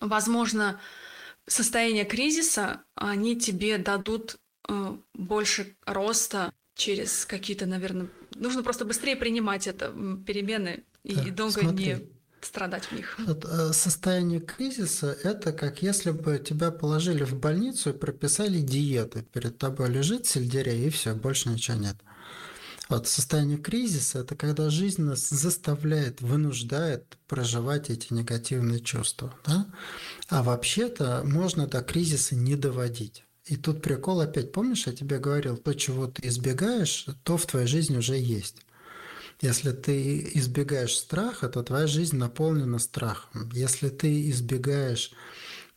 возможно, 0.00 0.80
состояние 1.46 2.04
кризиса, 2.04 2.82
они 2.94 3.38
тебе 3.38 3.78
дадут 3.78 4.36
э, 4.68 4.96
больше 5.14 5.76
роста 5.84 6.52
через 6.74 7.24
какие-то, 7.24 7.66
наверное... 7.66 8.08
Нужно 8.34 8.62
просто 8.62 8.84
быстрее 8.84 9.16
принимать 9.16 9.66
это, 9.66 9.90
перемены, 10.26 10.84
и 11.04 11.14
да, 11.14 11.30
долго 11.30 11.60
смотри. 11.60 11.86
не 11.86 12.08
страдать 12.42 12.84
в 12.84 12.92
них. 12.92 13.18
Э, 13.26 13.72
состояние 13.72 14.40
кризиса– 14.40 15.16
это 15.22 15.52
как 15.52 15.82
если 15.82 16.10
бы 16.10 16.38
тебя 16.38 16.70
положили 16.70 17.24
в 17.24 17.38
больницу 17.38 17.90
и 17.90 17.98
прописали 17.98 18.60
диеты. 18.60 19.22
Перед 19.22 19.58
тобой 19.58 19.90
лежит 19.90 20.26
сельдерей, 20.26 20.86
и 20.86 20.90
все, 20.90 21.14
больше 21.14 21.48
ничего 21.48 21.78
нет. 21.78 21.96
Вот 22.88 23.08
состояние 23.08 23.58
кризиса– 23.58 24.18
это 24.20 24.36
когда 24.36 24.70
жизнь 24.70 25.02
нас 25.02 25.28
заставляет, 25.28 26.20
вынуждает 26.20 27.18
проживать 27.26 27.90
эти 27.90 28.12
негативные 28.12 28.80
чувства. 28.80 29.34
Да? 29.44 29.66
А 30.28 30.42
вообще-то 30.42 31.22
можно 31.24 31.66
до 31.66 31.82
кризиса 31.82 32.36
не 32.36 32.54
доводить. 32.54 33.24
И 33.44 33.56
тут 33.56 33.82
прикол 33.82 34.20
опять, 34.20 34.52
помнишь, 34.52 34.86
я 34.86 34.92
тебе 34.92 35.18
говорил, 35.18 35.56
то, 35.56 35.74
чего 35.74 36.06
ты 36.06 36.28
избегаешь, 36.28 37.06
то 37.24 37.36
в 37.36 37.46
твоей 37.46 37.66
жизни 37.66 37.96
уже 37.96 38.16
есть. 38.16 38.56
Если 39.40 39.72
ты 39.72 40.30
избегаешь 40.34 40.96
страха, 40.96 41.48
то 41.48 41.62
твоя 41.62 41.86
жизнь 41.86 42.16
наполнена 42.16 42.78
страхом. 42.78 43.50
Если 43.52 43.88
ты 43.88 44.30
избегаешь 44.30 45.12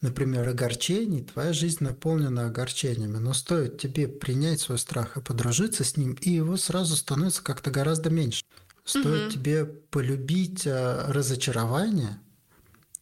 например, 0.02 0.48
огорчений, 0.48 1.24
твоя 1.24 1.54
жизнь 1.54 1.84
наполнена 1.84 2.48
огорчениями. 2.48 3.18
Но 3.18 3.34
стоит 3.34 3.80
тебе 3.80 4.08
принять 4.08 4.62
свой 4.62 4.78
страх 4.78 5.18
и 5.18 5.22
подружиться 5.22 5.84
с 5.84 5.98
ним, 5.98 6.14
и 6.22 6.32
его 6.32 6.58
сразу 6.58 6.96
становится 6.96 7.44
как-то 7.44 7.72
гораздо 7.72 8.10
меньше. 8.10 8.44
Стоит 8.86 9.28
угу. 9.28 9.32
тебе 9.32 9.66
полюбить 9.66 10.66
э, 10.66 11.12
разочарование, 11.12 12.20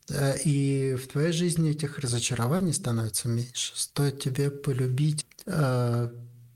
э, 0.09 0.37
и 0.43 0.95
в 0.95 1.07
твоей 1.07 1.31
жизни 1.31 1.71
этих 1.71 1.99
разочарований 1.99 2.73
становится 2.73 3.29
меньше. 3.29 3.73
Стоит 3.75 4.19
тебе 4.19 4.49
полюбить, 4.49 5.25
э, 5.45 6.09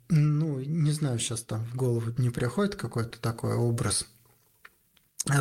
ну, 0.10 0.60
не 0.60 0.92
знаю, 0.92 1.20
сейчас 1.20 1.44
там 1.44 1.64
в 1.66 1.76
голову 1.76 2.12
не 2.18 2.30
приходит 2.30 2.76
какой-то 2.76 3.20
такой 3.20 3.56
образ– 3.56 4.06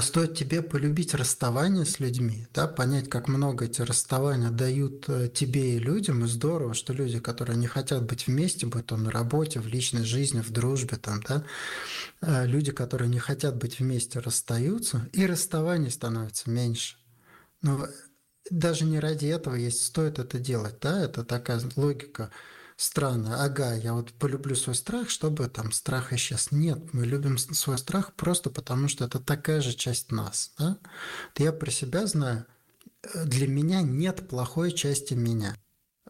стоит 0.02 0.36
тебе 0.36 0.60
полюбить 0.60 1.14
расставание 1.14 1.86
с 1.86 2.00
людьми, 2.00 2.46
да, 2.52 2.66
понять, 2.66 3.08
как 3.08 3.28
много 3.28 3.64
эти 3.64 3.80
расставания 3.80 4.50
дают 4.50 5.08
э, 5.08 5.30
тебе 5.32 5.76
и 5.76 5.78
людям, 5.78 6.24
и 6.24 6.28
здорово, 6.28 6.74
что 6.74 6.92
люди, 6.92 7.18
которые 7.18 7.56
не 7.56 7.66
хотят 7.66 8.04
быть 8.04 8.26
вместе, 8.26 8.66
будь 8.66 8.86
то 8.86 8.98
на 8.98 9.10
работе, 9.10 9.58
в 9.58 9.66
личной 9.66 10.04
жизни, 10.04 10.42
в 10.42 10.50
дружбе, 10.50 10.98
там, 10.98 11.22
да, 11.22 11.44
э, 12.20 12.46
люди, 12.46 12.72
которые 12.72 13.08
не 13.08 13.18
хотят 13.18 13.56
быть 13.56 13.78
вместе, 13.78 14.18
расстаются, 14.18 15.08
и 15.14 15.24
расставаний 15.24 15.90
становится 15.90 16.50
меньше. 16.50 16.96
Но 17.62 17.88
даже 18.50 18.84
не 18.84 19.00
ради 19.00 19.26
этого 19.26 19.54
есть, 19.54 19.82
стоит 19.82 20.18
это 20.18 20.38
делать, 20.38 20.76
да, 20.82 21.02
это 21.02 21.24
такая 21.24 21.60
логика– 21.76 22.30
странно, 22.80 23.44
ага, 23.44 23.74
я 23.74 23.92
вот 23.92 24.12
полюблю 24.14 24.56
свой 24.56 24.74
страх, 24.74 25.10
чтобы 25.10 25.48
там 25.48 25.70
страх 25.70 26.12
исчез. 26.14 26.48
Нет, 26.50 26.94
мы 26.94 27.04
любим 27.04 27.36
свой 27.36 27.76
страх 27.76 28.14
просто 28.14 28.48
потому, 28.48 28.88
что 28.88 29.04
это 29.04 29.18
такая 29.18 29.60
же 29.60 29.74
часть 29.74 30.10
нас. 30.10 30.52
Да? 30.58 30.78
Я 31.36 31.52
про 31.52 31.70
себя 31.70 32.06
знаю, 32.06 32.46
э, 33.02 33.24
для 33.26 33.46
меня 33.46 33.82
нет 33.82 34.28
плохой 34.28 34.72
части 34.72 35.12
меня. 35.12 35.54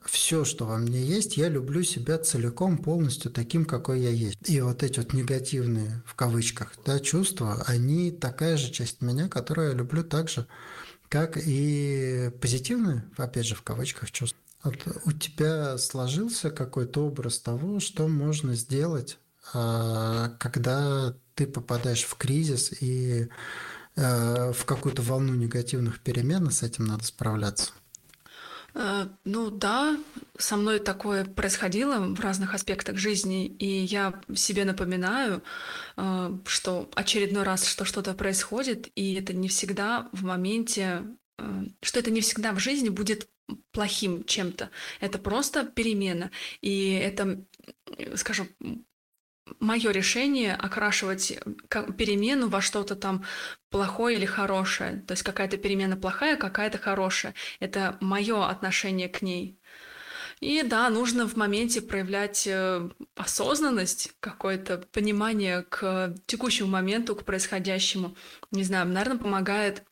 Все, 0.04 0.44
что 0.44 0.64
во 0.64 0.78
мне 0.78 1.02
есть, 1.02 1.37
я 1.37 1.48
люблю 1.48 1.83
себя 1.83 2.18
целиком, 2.18 2.78
полностью 2.78 3.33
таким, 3.33 3.64
какой 3.64 4.00
я 4.00 4.11
есть. 4.11 4.38
И 4.48 4.61
вот 4.61 4.83
эти 4.83 5.00
вот 5.00 5.12
негативные, 5.12 6.02
в 6.06 6.14
кавычках, 6.14 6.72
да, 6.87 7.00
чувства, 7.00 7.64
они 7.66 8.12
такая 8.12 8.56
же 8.56 8.70
часть 8.70 9.02
меня, 9.02 9.28
которую 9.28 9.70
я 9.70 9.74
люблю 9.74 10.04
так 10.04 10.30
же, 10.30 10.46
как 11.09 11.37
и 11.37 12.30
позитивные, 12.40 13.04
опять 13.16 13.46
же, 13.46 13.56
в 13.56 13.62
кавычках 13.62 14.12
чувства. 14.12 14.40
Вот 14.62 14.77
у 15.05 15.12
тебя 15.12 15.79
сложился 15.79 16.51
какой-то 16.51 17.07
образ 17.07 17.40
того, 17.40 17.81
что 17.81 18.09
можно 18.09 18.55
сделать, 18.55 19.18
а, 19.55 20.31
когда 20.38 21.14
ты 21.35 21.46
попадаешь 21.46 22.05
в 22.05 22.14
кризис 22.16 22.73
и 22.83 23.29
а, 23.96 24.53
в 24.53 24.64
какую-то 24.66 25.03
волну 25.03 25.35
негативных 25.35 26.01
перемен, 26.01 26.49
и 26.49 26.51
с 26.51 26.62
этим 26.62 26.85
надо 26.85 27.05
справляться. 27.05 27.73
Э, 28.75 29.09
ну 29.25 29.51
да, 29.51 29.99
со 30.38 30.57
мной 30.57 30.79
такое 30.79 31.25
происходило 31.25 31.99
в 31.99 32.20
разных 32.20 32.55
аспектах 32.55 32.96
жизни, 32.96 33.46
и 33.46 33.85
я 33.85 34.20
себе 34.35 34.64
напоминаю, 34.64 35.42
э, 35.96 36.38
что 36.46 36.88
очередной 36.94 37.42
раз, 37.42 37.66
что 37.66 37.85
что-то 37.85 38.14
происходит, 38.14 38.88
и 38.94 39.14
это 39.14 39.33
не 39.33 39.49
всегда 39.49 40.09
в 40.12 40.25
моменте, 40.25 40.83
э, 40.83 41.03
что 41.83 42.00
это 42.00 42.11
не 42.11 42.20
всегда 42.20 42.53
в 42.53 42.59
жизни 42.59 42.88
будет 42.88 43.29
плохим 43.72 44.24
чем-то. 44.24 44.70
Это 45.00 45.18
просто 45.18 45.64
перемена. 45.64 46.31
И 46.61 46.92
это, 46.92 47.44
скажем, 48.14 48.48
мое 49.59 49.90
решение 49.90 50.55
окрашивать 50.55 51.38
перемену 51.98 52.48
во 52.48 52.61
что-то 52.61 52.94
там 52.94 53.24
плохое 53.70 54.16
или 54.16 54.26
хорошее. 54.26 55.03
То 55.07 55.12
есть 55.12 55.22
какая-то 55.22 55.57
перемена 55.57 55.96
плохая, 55.96 56.37
какая-то 56.37 56.79
хорошая. 56.79 57.35
Это 57.59 57.96
мое 58.00 58.48
отношение 58.48 59.09
к 59.09 59.22
ней. 59.22 59.59
И 60.40 60.62
да, 60.62 60.88
нужно 60.88 61.29
в 61.29 61.37
моменте 61.37 61.83
проявлять 61.83 62.46
э, 62.46 62.88
осознанность, 63.14 64.14
какое-то 64.20 64.79
понимание 64.90 65.64
к 65.64 66.14
текущему 66.24 66.70
моменту, 66.70 67.14
к 67.14 67.26
происходящему. 67.26 68.16
Не 68.50 68.64
знаю, 68.64 68.88
наверное, 68.88 69.18
помогает 69.18 69.81
э, 69.81 69.89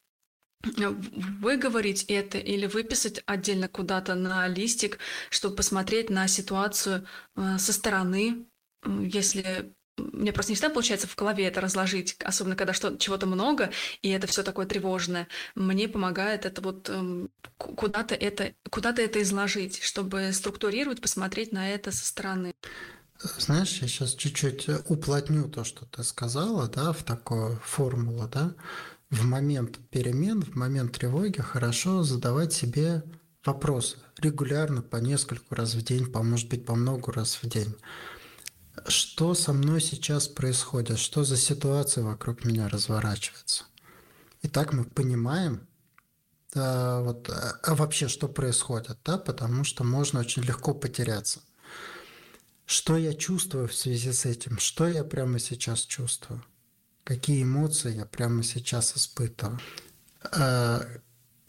выговорить 0.62 2.04
это 2.08 2.38
или 2.38 2.66
выписать 2.66 3.22
отдельно 3.26 3.68
куда-то 3.68 4.14
на 4.14 4.48
листик, 4.48 4.98
чтобы 5.30 5.56
посмотреть 5.56 6.10
на 6.10 6.26
ситуацию 6.26 7.06
э, 7.36 7.58
со 7.58 7.72
стороны, 7.72 8.46
если 8.84 9.72
мне 9.98 10.32
просто 10.32 10.52
не 10.52 10.56
всегда 10.56 10.70
получается 10.72 11.06
в 11.06 11.16
голове 11.16 11.46
это 11.46 11.60
разложить, 11.60 12.16
особенно 12.22 12.56
когда 12.56 12.72
что 12.72 12.96
чего-то 12.96 13.26
много, 13.26 13.70
и 14.02 14.10
это 14.10 14.26
все 14.26 14.42
такое 14.42 14.66
тревожное. 14.66 15.28
Мне 15.54 15.88
помогает 15.88 16.46
это 16.46 16.60
вот 16.60 16.88
эм, 16.88 17.30
куда-то 17.56 18.14
это, 18.14 18.54
куда-то 18.70 19.02
это 19.02 19.20
изложить, 19.22 19.82
чтобы 19.82 20.32
структурировать, 20.32 21.00
посмотреть 21.00 21.52
на 21.52 21.70
это 21.70 21.90
со 21.90 22.06
стороны. 22.06 22.54
Знаешь, 23.38 23.78
я 23.82 23.88
сейчас 23.88 24.14
чуть-чуть 24.14 24.68
уплотню 24.86 25.48
то, 25.48 25.64
что 25.64 25.84
ты 25.86 26.04
сказала, 26.04 26.68
да, 26.68 26.92
в 26.92 27.02
такую 27.02 27.58
формулу, 27.64 28.28
да. 28.28 28.54
В 29.10 29.24
момент 29.24 29.78
перемен, 29.90 30.42
в 30.42 30.54
момент 30.54 30.92
тревоги 30.92 31.40
хорошо 31.40 32.02
задавать 32.02 32.52
себе 32.52 33.02
вопросы. 33.44 33.96
Регулярно, 34.18 34.82
по 34.82 34.96
нескольку 34.96 35.54
раз 35.54 35.74
в 35.74 35.82
день, 35.82 36.06
по, 36.06 36.22
может 36.22 36.48
быть, 36.48 36.66
по 36.66 36.74
много 36.74 37.12
раз 37.12 37.38
в 37.42 37.48
день. 37.48 37.74
Что 38.86 39.34
со 39.34 39.52
мной 39.52 39.80
сейчас 39.80 40.28
происходит, 40.28 40.98
что 40.98 41.24
за 41.24 41.36
ситуация 41.36 42.04
вокруг 42.04 42.44
меня 42.44 42.68
разворачивается. 42.68 43.64
И 44.42 44.48
так 44.48 44.72
мы 44.72 44.84
понимаем, 44.84 45.66
а, 46.54 47.00
вот, 47.02 47.30
а 47.30 47.74
вообще, 47.74 48.08
что 48.08 48.28
происходит, 48.28 48.98
да, 49.04 49.18
потому 49.18 49.64
что 49.64 49.84
можно 49.84 50.20
очень 50.20 50.42
легко 50.42 50.74
потеряться. 50.74 51.40
Что 52.66 52.98
я 52.98 53.14
чувствую 53.14 53.68
в 53.68 53.74
связи 53.74 54.12
с 54.12 54.26
этим, 54.26 54.58
что 54.58 54.86
я 54.86 55.02
прямо 55.02 55.38
сейчас 55.38 55.80
чувствую, 55.80 56.44
какие 57.08 57.42
эмоции 57.42 57.96
я 57.96 58.04
прямо 58.04 58.42
сейчас 58.42 58.94
испытываю, 58.94 59.58
а, 60.30 60.86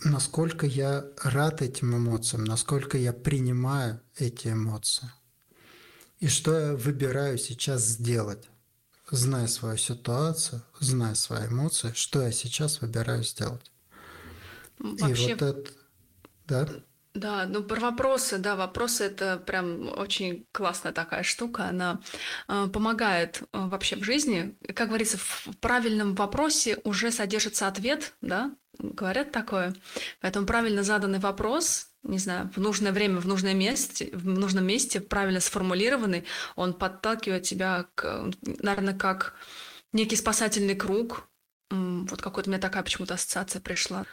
насколько 0.05 0.65
я 0.65 1.03
рад 1.21 1.61
этим 1.61 1.97
эмоциям, 1.97 2.45
насколько 2.45 2.97
я 2.97 3.11
принимаю 3.11 3.99
эти 4.15 4.47
эмоции. 4.47 5.11
И 6.21 6.29
что 6.29 6.57
я 6.57 6.75
выбираю 6.77 7.37
сейчас 7.37 7.81
сделать? 7.81 8.47
Зная 9.11 9.47
свою 9.47 9.75
ситуацию, 9.77 10.61
зная 10.79 11.15
свои 11.15 11.47
эмоции, 11.47 11.91
что 11.93 12.21
я 12.21 12.31
сейчас 12.31 12.79
выбираю 12.79 13.25
сделать? 13.25 13.69
Вообще, 14.77 15.31
И 15.31 15.33
вот 15.33 15.41
это... 15.41 15.71
Да? 16.47 16.69
Да, 17.15 17.45
ну 17.47 17.63
про 17.63 17.79
вопросы, 17.79 18.37
да, 18.37 18.55
вопросы 18.55 19.05
это 19.05 19.37
прям 19.37 19.89
очень 19.97 20.45
классная 20.51 20.91
такая 20.91 21.23
штука, 21.23 21.65
она 21.65 22.01
э, 22.47 22.67
помогает 22.71 23.41
э, 23.41 23.45
вообще 23.51 23.95
в 23.95 24.03
жизни. 24.03 24.55
Как 24.75 24.89
говорится, 24.89 25.17
в 25.17 25.49
правильном 25.59 26.13
вопросе 26.13 26.77
уже 26.83 27.11
содержится 27.11 27.67
ответ, 27.67 28.13
да, 28.21 28.55
говорят 28.77 29.31
такое. 29.31 29.73
Поэтому 30.21 30.45
правильно 30.45 30.83
заданный 30.83 31.19
вопрос 31.19 31.89
не 32.03 32.17
знаю, 32.17 32.49
в 32.55 32.57
нужное 32.59 32.91
время, 32.91 33.19
в 33.19 33.27
нужном 33.27 33.57
месте, 33.57 34.09
в 34.13 34.25
нужном 34.25 34.65
месте, 34.65 35.01
правильно 35.01 35.39
сформулированный, 35.39 36.25
он 36.55 36.73
подталкивает 36.73 37.43
тебя, 37.43 37.87
к, 37.95 38.31
наверное, 38.41 38.97
как 38.97 39.33
некий 39.91 40.15
спасательный 40.15 40.75
круг. 40.75 41.27
Вот 41.69 42.21
какой-то 42.21 42.49
у 42.49 42.51
меня 42.51 42.61
такая 42.61 42.83
почему-то 42.83 43.15
ассоциация 43.15 43.61
пришла. 43.61 44.05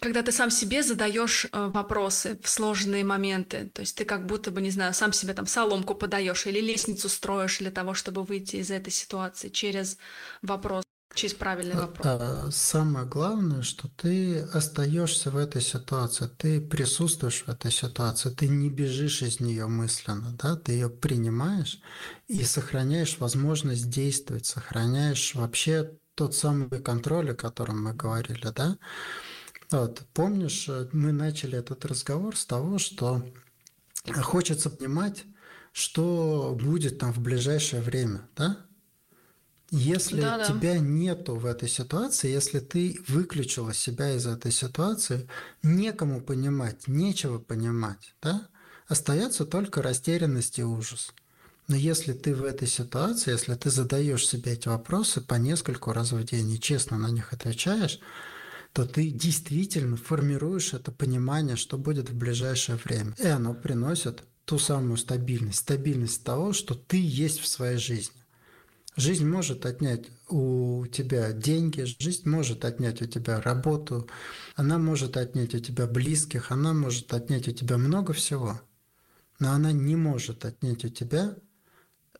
Когда 0.00 0.22
ты 0.22 0.32
сам 0.32 0.50
себе 0.50 0.82
задаешь 0.82 1.46
э, 1.52 1.70
вопросы 1.72 2.38
в 2.42 2.48
сложные 2.48 3.04
моменты, 3.04 3.70
то 3.72 3.80
есть 3.80 3.96
ты 3.96 4.04
как 4.04 4.26
будто 4.26 4.50
бы, 4.50 4.60
не 4.60 4.70
знаю, 4.70 4.94
сам 4.94 5.12
себе 5.12 5.34
там 5.34 5.46
соломку 5.46 5.94
подаешь 5.94 6.46
или 6.46 6.60
лестницу 6.60 7.08
строишь 7.08 7.58
для 7.58 7.70
того, 7.70 7.94
чтобы 7.94 8.22
выйти 8.22 8.56
из 8.56 8.70
этой 8.70 8.90
ситуации 8.90 9.48
через 9.48 9.98
вопрос. 10.42 10.84
Через 11.14 11.34
правильный 11.34 11.76
вопрос. 11.76 12.06
А, 12.06 12.48
самое 12.50 13.06
главное, 13.06 13.62
что 13.62 13.88
ты 13.96 14.40
остаешься 14.52 15.30
в 15.30 15.36
этой 15.36 15.62
ситуации, 15.62 16.26
ты 16.26 16.60
присутствуешь 16.60 17.44
в 17.46 17.48
этой 17.48 17.70
ситуации, 17.70 18.30
ты 18.30 18.48
не 18.48 18.68
бежишь 18.68 19.22
из 19.22 19.38
нее 19.38 19.68
мысленно, 19.68 20.36
да, 20.42 20.56
ты 20.56 20.72
ее 20.72 20.90
принимаешь 20.90 21.80
и 22.26 22.42
сохраняешь 22.42 23.18
возможность 23.18 23.88
действовать, 23.88 24.46
сохраняешь 24.46 25.36
вообще 25.36 25.92
тот 26.16 26.34
самый 26.34 26.82
контроль, 26.82 27.30
о 27.30 27.34
котором 27.34 27.84
мы 27.84 27.94
говорили, 27.94 28.50
да. 28.54 28.76
Вот, 29.74 30.02
помнишь, 30.14 30.70
мы 30.92 31.10
начали 31.10 31.58
этот 31.58 31.84
разговор 31.84 32.36
с 32.36 32.46
того, 32.46 32.78
что 32.78 33.24
хочется 34.22 34.70
понимать, 34.70 35.24
что 35.72 36.56
будет 36.60 36.98
там 36.98 37.12
в 37.12 37.18
ближайшее 37.18 37.82
время, 37.82 38.28
да? 38.36 38.58
Если 39.72 40.20
да, 40.20 40.38
да. 40.38 40.44
тебя 40.44 40.78
нету 40.78 41.34
в 41.34 41.44
этой 41.44 41.68
ситуации, 41.68 42.30
если 42.30 42.60
ты 42.60 43.00
выключила 43.08 43.74
себя 43.74 44.14
из 44.14 44.28
этой 44.28 44.52
ситуации, 44.52 45.28
некому 45.64 46.20
понимать, 46.20 46.86
нечего 46.86 47.40
понимать, 47.40 48.14
да? 48.22 48.46
Остается 48.86 49.44
только 49.44 49.82
растерянность 49.82 50.60
и 50.60 50.62
ужас. 50.62 51.12
Но 51.66 51.74
если 51.74 52.12
ты 52.12 52.36
в 52.36 52.44
этой 52.44 52.68
ситуации, 52.68 53.32
если 53.32 53.54
ты 53.54 53.70
задаешь 53.70 54.28
себе 54.28 54.52
эти 54.52 54.68
вопросы 54.68 55.20
по 55.20 55.34
нескольку 55.34 55.92
раз 55.92 56.12
в 56.12 56.22
день 56.22 56.52
и 56.52 56.60
честно 56.60 56.96
на 56.96 57.08
них 57.08 57.32
отвечаешь, 57.32 57.98
то 58.74 58.84
ты 58.84 59.08
действительно 59.08 59.96
формируешь 59.96 60.74
это 60.74 60.90
понимание, 60.90 61.54
что 61.54 61.78
будет 61.78 62.10
в 62.10 62.18
ближайшее 62.18 62.76
время. 62.76 63.14
И 63.18 63.26
оно 63.26 63.54
приносит 63.54 64.24
ту 64.44 64.58
самую 64.58 64.96
стабильность, 64.96 65.60
стабильность 65.60 66.24
того, 66.24 66.52
что 66.52 66.74
ты 66.74 67.00
есть 67.00 67.38
в 67.38 67.46
своей 67.46 67.78
жизни. 67.78 68.20
Жизнь 68.96 69.26
может 69.28 69.64
отнять 69.64 70.06
у 70.28 70.86
тебя 70.86 71.30
деньги, 71.32 71.84
жизнь 72.00 72.28
может 72.28 72.64
отнять 72.64 73.00
у 73.00 73.06
тебя 73.06 73.40
работу, 73.40 74.08
она 74.56 74.78
может 74.78 75.16
отнять 75.16 75.54
у 75.54 75.60
тебя 75.60 75.86
близких, 75.86 76.50
она 76.50 76.74
может 76.74 77.14
отнять 77.14 77.46
у 77.46 77.52
тебя 77.52 77.78
много 77.78 78.12
всего. 78.12 78.60
Но 79.38 79.52
она 79.52 79.70
не 79.70 79.94
может 79.94 80.44
отнять 80.44 80.84
у 80.84 80.88
тебя 80.88 81.36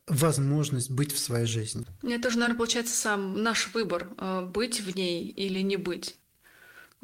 возможность 0.07 0.89
быть 0.89 1.11
в 1.11 1.19
своей 1.19 1.47
жизни. 1.47 1.85
Это 2.01 2.29
же, 2.29 2.37
наверное, 2.37 2.57
получается 2.57 2.95
сам 2.95 3.43
наш 3.43 3.73
выбор, 3.73 4.09
э, 4.17 4.45
быть 4.45 4.79
в 4.79 4.95
ней 4.95 5.27
или 5.27 5.59
не 5.59 5.75
быть 5.75 6.17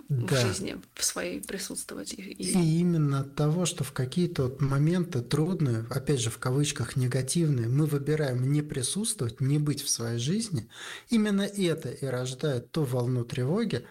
да. 0.09 0.35
в 0.35 0.39
жизни 0.39 0.77
в 0.93 1.03
своей 1.03 1.41
присутствовать. 1.41 2.13
И... 2.13 2.21
и 2.21 2.79
именно 2.79 3.21
от 3.21 3.35
того, 3.35 3.65
что 3.65 3.83
в 3.83 3.91
какие-то 3.91 4.43
вот 4.43 4.61
моменты 4.61 5.21
трудные, 5.21 5.85
опять 5.89 6.19
же 6.19 6.29
в 6.29 6.37
кавычках 6.37 6.95
негативные, 6.95 7.67
мы 7.67 7.85
выбираем 7.85 8.51
не 8.51 8.61
присутствовать, 8.61 9.41
не 9.41 9.57
быть 9.57 9.81
в 9.81 9.89
своей 9.89 10.19
жизни, 10.19 10.69
именно 11.09 11.43
это 11.43 11.89
и 11.89 12.05
рождает 12.05 12.71
ту 12.71 12.83
волну 12.83 13.23
тревоги, 13.23 13.85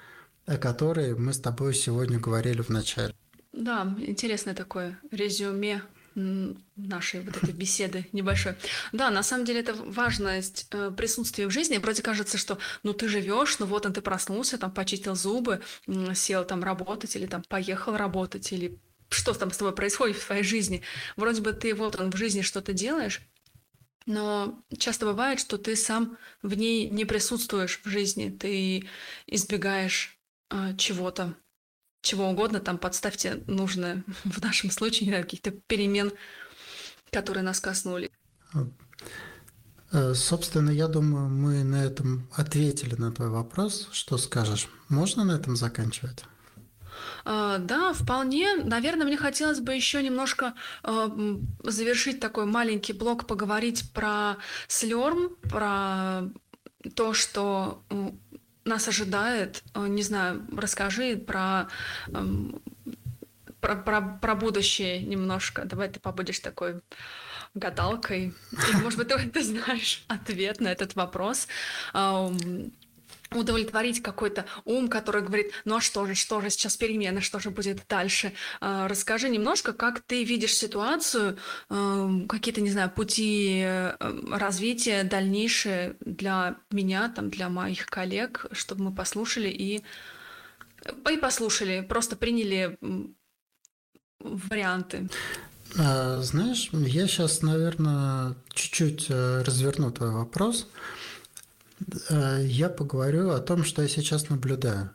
о 0.46 0.56
которой 0.56 1.14
мы 1.16 1.32
с 1.32 1.40
тобой 1.40 1.74
сегодня 1.74 2.18
говорили 2.18 2.62
в 2.62 2.68
начале. 2.68 3.14
Да, 3.52 3.94
интересное 3.98 4.54
такое 4.54 4.98
резюме 5.10 5.82
нашей 6.14 7.20
вот 7.20 7.36
этой 7.36 7.52
беседы 7.52 8.06
небольшой. 8.12 8.54
Да, 8.92 9.10
на 9.10 9.22
самом 9.22 9.44
деле 9.44 9.60
это 9.60 9.74
важность 9.74 10.66
э, 10.72 10.90
присутствия 10.96 11.46
в 11.46 11.50
жизни. 11.50 11.78
Вроде 11.78 12.02
кажется, 12.02 12.36
что 12.36 12.58
ну 12.82 12.92
ты 12.92 13.08
живешь, 13.08 13.58
ну 13.58 13.66
вот 13.66 13.86
он 13.86 13.92
ты 13.92 14.00
проснулся, 14.00 14.58
там 14.58 14.72
почистил 14.72 15.14
зубы, 15.14 15.60
сел 16.14 16.44
там 16.44 16.64
работать 16.64 17.14
или 17.16 17.26
там 17.26 17.42
поехал 17.48 17.96
работать 17.96 18.52
или 18.52 18.78
что 19.08 19.34
там 19.34 19.50
с 19.50 19.56
тобой 19.56 19.74
происходит 19.74 20.16
в 20.16 20.26
твоей 20.26 20.42
жизни. 20.42 20.82
Вроде 21.16 21.40
бы 21.42 21.52
ты 21.52 21.74
вот 21.74 22.00
он 22.00 22.10
в 22.10 22.16
жизни 22.16 22.42
что-то 22.42 22.72
делаешь, 22.72 23.20
но 24.06 24.62
часто 24.78 25.06
бывает, 25.06 25.40
что 25.40 25.58
ты 25.58 25.76
сам 25.76 26.16
в 26.42 26.54
ней 26.54 26.88
не 26.88 27.04
присутствуешь 27.04 27.80
в 27.84 27.88
жизни, 27.88 28.30
ты 28.30 28.88
избегаешь 29.26 30.18
э, 30.50 30.76
чего-то, 30.76 31.34
чего 32.02 32.28
угодно, 32.28 32.60
там 32.60 32.78
подставьте 32.78 33.42
нужное 33.46 34.04
в 34.24 34.42
нашем 34.42 34.70
случае, 34.70 35.06
не 35.06 35.12
знаю, 35.12 35.24
каких-то 35.24 35.50
перемен, 35.50 36.12
которые 37.10 37.42
нас 37.42 37.60
коснули. 37.60 38.10
Э, 39.92 40.14
собственно, 40.14 40.70
я 40.70 40.86
думаю, 40.86 41.28
мы 41.28 41.64
на 41.64 41.84
этом 41.84 42.28
ответили 42.32 42.94
на 42.94 43.10
твой 43.12 43.28
вопрос. 43.28 43.88
Что 43.92 44.18
скажешь? 44.18 44.68
Можно 44.88 45.24
на 45.24 45.32
этом 45.32 45.56
заканчивать? 45.56 46.24
Uh, 47.24 47.58
да, 47.58 47.92
вполне. 47.92 48.56
Наверное, 48.56 49.06
мне 49.06 49.16
хотелось 49.16 49.60
бы 49.60 49.74
еще 49.74 50.02
немножко 50.02 50.54
uh, 50.82 51.44
завершить 51.62 52.20
такой 52.20 52.46
маленький 52.46 52.92
блок, 52.92 53.26
поговорить 53.26 53.90
про 53.92 54.36
слерм, 54.68 55.36
про 55.42 56.22
то, 56.94 57.12
что 57.14 57.82
нас 58.64 58.88
ожидает. 58.88 59.62
Э, 59.74 59.86
не 59.86 60.02
знаю, 60.02 60.46
расскажи 60.56 61.16
про, 61.16 61.68
эм, 62.08 62.60
про, 63.60 63.76
про, 63.76 64.00
про 64.00 64.34
будущее 64.34 65.02
немножко. 65.02 65.64
Давай 65.64 65.88
ты 65.88 66.00
побудешь 66.00 66.40
такой 66.40 66.80
гадалкой. 67.54 68.34
Или, 68.52 68.76
может 68.82 68.98
быть, 68.98 69.08
ты, 69.08 69.28
ты 69.28 69.42
знаешь 69.44 70.04
ответ 70.08 70.60
на 70.60 70.68
этот 70.68 70.94
вопрос. 70.94 71.48
Удовлетворить 73.34 74.02
какой-то 74.02 74.44
ум, 74.64 74.88
который 74.88 75.22
говорит, 75.22 75.52
ну 75.64 75.76
а 75.76 75.80
что 75.80 76.06
же, 76.06 76.14
что 76.14 76.40
же, 76.40 76.50
сейчас 76.50 76.76
перемены, 76.76 77.20
что 77.20 77.38
же 77.38 77.50
будет 77.50 77.84
дальше. 77.88 78.32
А, 78.60 78.88
расскажи 78.88 79.28
немножко, 79.28 79.72
как 79.72 80.00
ты 80.00 80.24
видишь 80.24 80.54
ситуацию, 80.54 81.38
эм, 81.68 82.26
какие-то, 82.26 82.60
не 82.60 82.70
знаю, 82.70 82.90
пути 82.90 83.62
э, 83.64 83.94
развития 84.30 85.04
дальнейшие 85.04 85.96
для 86.00 86.56
меня, 86.70 87.12
там, 87.14 87.30
для 87.30 87.48
моих 87.48 87.86
коллег, 87.86 88.46
чтобы 88.52 88.84
мы 88.84 88.94
послушали 88.94 89.48
и, 89.48 89.82
и 91.10 91.16
послушали, 91.16 91.86
просто 91.88 92.16
приняли 92.16 92.78
варианты. 94.18 95.08
А, 95.78 96.20
знаешь, 96.22 96.70
я 96.72 97.06
сейчас, 97.06 97.42
наверное, 97.42 98.34
чуть-чуть 98.52 99.06
э, 99.08 99.42
разверну 99.42 99.90
твой 99.92 100.10
вопрос. 100.10 100.68
Я 102.08 102.68
поговорю 102.68 103.30
о 103.30 103.40
том, 103.40 103.64
что 103.64 103.82
я 103.82 103.88
сейчас 103.88 104.28
наблюдаю. 104.28 104.90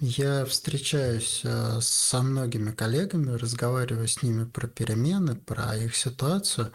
Я 0.00 0.44
встречаюсь 0.44 1.40
э, 1.44 1.78
со 1.80 2.22
многими 2.22 2.72
коллегами, 2.72 3.38
разговариваю 3.38 4.08
с 4.08 4.22
ними 4.22 4.44
про 4.44 4.66
перемены, 4.66 5.36
про 5.36 5.76
их 5.76 5.94
ситуацию, 5.94 6.72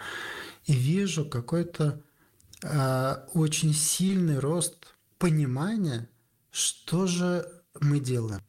и 0.66 0.74
вижу 0.74 1.26
какой-то 1.26 2.02
э, 2.64 3.16
очень 3.34 3.74
сильный 3.74 4.40
рост 4.40 4.96
понимания, 5.18 6.08
что 6.50 7.08
же 7.08 7.46
мы 7.82 8.00
делаем. 8.00 8.42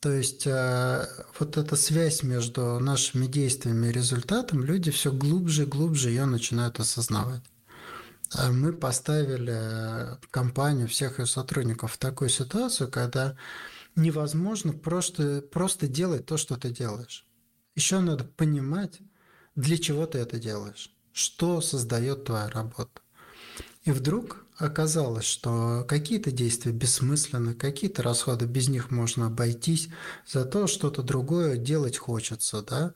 То 0.00 0.12
есть 0.12 0.46
э, 0.46 1.06
вот 1.38 1.56
эта 1.56 1.76
связь 1.76 2.22
между 2.22 2.80
нашими 2.80 3.26
действиями 3.26 3.86
и 3.86 3.92
результатом, 3.92 4.64
люди 4.64 4.90
все 4.90 5.12
глубже 5.12 5.62
и 5.62 5.66
глубже 5.66 6.10
ее 6.10 6.26
начинают 6.26 6.80
осознавать. 6.80 7.42
А 8.32 8.50
мы 8.50 8.72
поставили 8.72 9.54
э, 9.54 10.16
компанию, 10.30 10.88
всех 10.88 11.18
ее 11.18 11.26
сотрудников 11.26 11.92
в 11.92 11.98
такую 11.98 12.28
ситуацию, 12.28 12.90
когда 12.90 13.36
невозможно 13.94 14.72
просто, 14.72 15.42
просто 15.42 15.86
делать 15.86 16.26
то, 16.26 16.36
что 16.36 16.56
ты 16.56 16.70
делаешь. 16.70 17.24
Еще 17.74 18.00
надо 18.00 18.24
понимать, 18.24 19.00
для 19.54 19.78
чего 19.78 20.06
ты 20.06 20.18
это 20.18 20.38
делаешь, 20.38 20.92
что 21.12 21.60
создает 21.60 22.24
твоя 22.24 22.48
работа. 22.48 23.00
И 23.84 23.92
вдруг 23.92 24.44
оказалось, 24.58 25.24
что 25.24 25.84
какие-то 25.88 26.30
действия 26.32 26.72
бессмысленны, 26.72 27.54
какие-то 27.54 28.02
расходы 28.02 28.46
без 28.46 28.68
них 28.68 28.90
можно 28.90 29.26
обойтись, 29.26 29.88
зато 30.26 30.66
что-то 30.66 31.02
другое 31.02 31.56
делать 31.56 31.96
хочется, 31.96 32.62
да. 32.62 32.94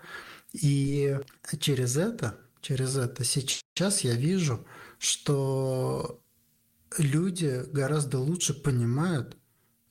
И 0.52 1.18
через 1.60 1.96
это, 1.96 2.36
через 2.60 2.96
это 2.96 3.24
сейчас 3.24 4.00
я 4.00 4.14
вижу, 4.14 4.66
что 5.00 6.22
люди 6.98 7.64
гораздо 7.72 8.18
лучше 8.18 8.52
понимают, 8.52 9.38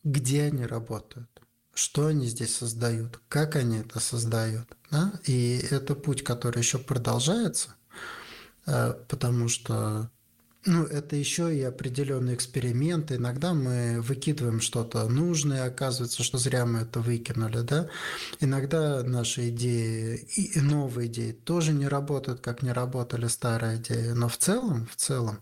где 0.03 0.43
они 0.43 0.67
работают, 0.67 1.29
что 1.73 2.05
они 2.05 2.27
здесь 2.27 2.55
создают, 2.55 3.19
как 3.27 3.55
они 3.55 3.79
это 3.79 3.99
создают. 3.99 4.67
Да? 4.91 5.19
И 5.25 5.65
это 5.71 5.95
путь, 5.95 6.23
который 6.23 6.59
еще 6.59 6.77
продолжается, 6.77 7.75
э, 8.67 8.93
потому 9.07 9.47
что 9.47 10.11
ну, 10.65 10.83
это 10.83 11.15
еще 11.15 11.55
и 11.55 11.61
определенные 11.61 12.35
эксперименты. 12.35 13.15
Иногда 13.15 13.53
мы 13.53 14.01
выкидываем 14.01 14.59
что-то 14.59 15.07
нужное, 15.07 15.65
оказывается, 15.65 16.21
что 16.21 16.37
зря 16.37 16.65
мы 16.65 16.79
это 16.79 16.99
выкинули, 16.99 17.61
да. 17.61 17.89
Иногда 18.41 19.01
наши 19.03 19.49
идеи 19.49 20.17
и 20.35 20.59
новые 20.59 21.07
идеи 21.07 21.31
тоже 21.31 21.71
не 21.71 21.87
работают, 21.87 22.41
как 22.41 22.61
не 22.61 22.73
работали 22.73 23.27
старые 23.27 23.77
идеи. 23.77 24.09
Но 24.09 24.27
в 24.27 24.37
целом, 24.37 24.85
в 24.87 24.97
целом, 24.97 25.41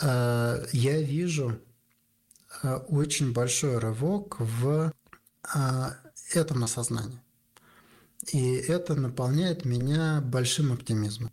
э, 0.00 0.66
я 0.72 1.00
вижу 1.00 1.60
э, 2.62 2.74
очень 2.88 3.32
большой 3.32 3.78
рывок 3.78 4.40
в 4.40 4.92
э, 5.54 5.90
этом 6.34 6.64
осознании. 6.64 7.20
И 8.32 8.54
это 8.54 8.96
наполняет 8.96 9.64
меня 9.64 10.20
большим 10.20 10.72
оптимизмом. 10.72 11.30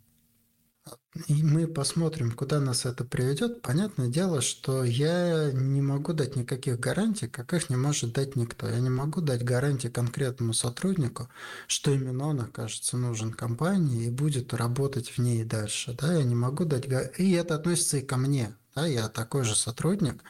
И 1.26 1.42
мы 1.42 1.66
посмотрим, 1.66 2.30
куда 2.30 2.60
нас 2.60 2.86
это 2.86 3.04
приведет. 3.04 3.62
Понятное 3.62 4.06
дело, 4.06 4.40
что 4.40 4.84
я 4.84 5.50
не 5.50 5.82
могу 5.82 6.12
дать 6.12 6.36
никаких 6.36 6.78
гарантий, 6.78 7.26
как 7.26 7.52
их 7.52 7.68
не 7.68 7.74
может 7.74 8.12
дать 8.12 8.36
никто. 8.36 8.68
Я 8.68 8.78
не 8.78 8.90
могу 8.90 9.20
дать 9.20 9.42
гарантии 9.42 9.88
конкретному 9.88 10.52
сотруднику, 10.52 11.28
что 11.66 11.90
именно 11.90 12.28
он 12.28 12.40
окажется 12.40 12.96
нужен 12.96 13.32
компании 13.32 14.06
и 14.06 14.10
будет 14.10 14.54
работать 14.54 15.08
в 15.10 15.18
ней 15.18 15.42
дальше. 15.42 15.96
Да? 16.00 16.14
Я 16.14 16.22
не 16.22 16.36
могу 16.36 16.64
дать... 16.64 16.86
И 17.18 17.32
это 17.32 17.56
относится 17.56 17.96
и 17.96 18.02
ко 18.02 18.16
мне. 18.16 18.54
Да? 18.76 18.86
Я 18.86 19.08
такой 19.08 19.42
же 19.42 19.56
сотрудник, 19.56 20.22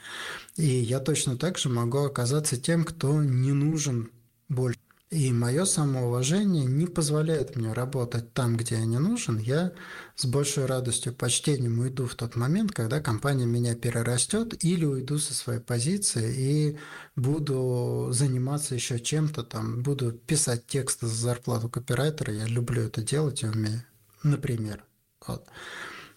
и 0.56 0.64
я 0.64 0.98
точно 1.00 1.36
так 1.36 1.58
же 1.58 1.68
могу 1.68 1.98
оказаться 1.98 2.56
тем, 2.56 2.84
кто 2.84 3.22
не 3.22 3.52
нужен 3.52 4.10
больше. 4.48 4.80
И 5.10 5.32
мое 5.32 5.64
самоуважение 5.64 6.66
не 6.66 6.86
позволяет 6.86 7.56
мне 7.56 7.72
работать 7.72 8.32
там, 8.32 8.56
где 8.56 8.76
я 8.76 8.84
не 8.84 9.00
нужен. 9.00 9.38
Я 9.38 9.72
с 10.14 10.24
большой 10.24 10.66
радостью, 10.66 11.12
почтением 11.12 11.80
уйду 11.80 12.06
в 12.06 12.14
тот 12.14 12.36
момент, 12.36 12.70
когда 12.70 13.00
компания 13.00 13.44
меня 13.44 13.74
перерастет, 13.74 14.62
или 14.62 14.84
уйду 14.84 15.18
со 15.18 15.34
своей 15.34 15.58
позиции 15.58 16.32
и 16.36 16.78
буду 17.16 18.10
заниматься 18.12 18.76
еще 18.76 19.00
чем-то 19.00 19.42
там, 19.42 19.82
буду 19.82 20.12
писать 20.12 20.68
тексты 20.68 21.08
за 21.08 21.16
зарплату 21.16 21.68
копирайтера. 21.68 22.32
Я 22.32 22.46
люблю 22.46 22.82
это 22.82 23.02
делать 23.02 23.42
и 23.42 23.46
умею, 23.46 23.82
например. 24.22 24.84
Вот. 25.26 25.44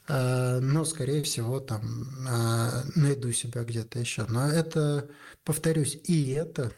А, 0.07 0.59
но, 0.59 0.85
скорее 0.85 1.23
всего, 1.23 1.59
там 1.59 2.09
а, 2.29 2.83
найду 2.93 3.31
себя 3.31 3.63
где-то 3.63 3.97
еще. 3.97 4.27
Но 4.29 4.47
это, 4.47 5.09
повторюсь, 5.43 5.97
и 6.03 6.29
это 6.29 6.71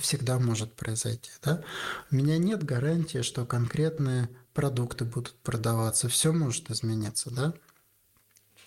всегда 0.00 0.38
может 0.38 0.74
произойти. 0.74 1.30
Да? 1.42 1.62
У 2.10 2.16
меня 2.16 2.38
нет 2.38 2.64
гарантии, 2.64 3.22
что 3.22 3.46
конкретные 3.46 4.28
продукты 4.54 5.04
будут 5.04 5.34
продаваться. 5.42 6.08
Все 6.08 6.32
может 6.32 6.70
измениться. 6.70 7.30
Да? 7.30 7.54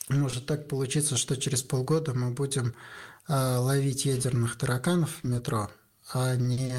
Может 0.09 0.45
так 0.45 0.67
получиться, 0.67 1.17
что 1.17 1.37
через 1.37 1.63
полгода 1.63 2.13
мы 2.13 2.31
будем 2.31 2.73
э, 3.27 3.33
ловить 3.33 4.05
ядерных 4.05 4.57
тараканов 4.57 5.19
в 5.21 5.23
метро, 5.23 5.69
а 6.13 6.35
не 6.35 6.73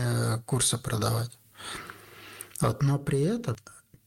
курсы 0.46 0.78
продавать. 0.78 1.38
Вот. 2.60 2.82
Но 2.82 2.98
при 2.98 3.20
этом 3.20 3.56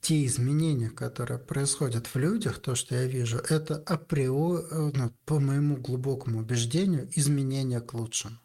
те 0.01 0.25
изменения, 0.25 0.89
которые 0.89 1.39
происходят 1.39 2.07
в 2.07 2.15
людях, 2.15 2.59
то, 2.59 2.75
что 2.75 2.93
я 2.95 3.05
вижу, 3.05 3.37
это 3.37 3.75
априори, 3.87 4.91
ну, 4.95 5.11
по 5.25 5.39
моему 5.39 5.77
глубокому 5.77 6.39
убеждению, 6.39 7.09
изменения 7.15 7.81
к 7.81 7.93
лучшему 7.93 8.37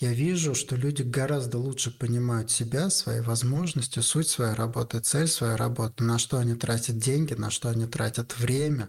я 0.00 0.14
вижу, 0.14 0.54
что 0.54 0.76
люди 0.76 1.02
гораздо 1.02 1.58
лучше 1.58 1.90
понимают 1.90 2.50
себя, 2.50 2.88
свои 2.88 3.20
возможности, 3.20 3.98
суть 4.00 4.28
своей 4.28 4.54
работы, 4.54 4.98
цель 5.00 5.28
своей 5.28 5.56
работы, 5.56 6.02
на 6.04 6.18
что 6.18 6.38
они 6.38 6.54
тратят 6.54 6.96
деньги, 6.96 7.34
на 7.34 7.50
что 7.50 7.68
они 7.68 7.86
тратят 7.86 8.38
время, 8.38 8.88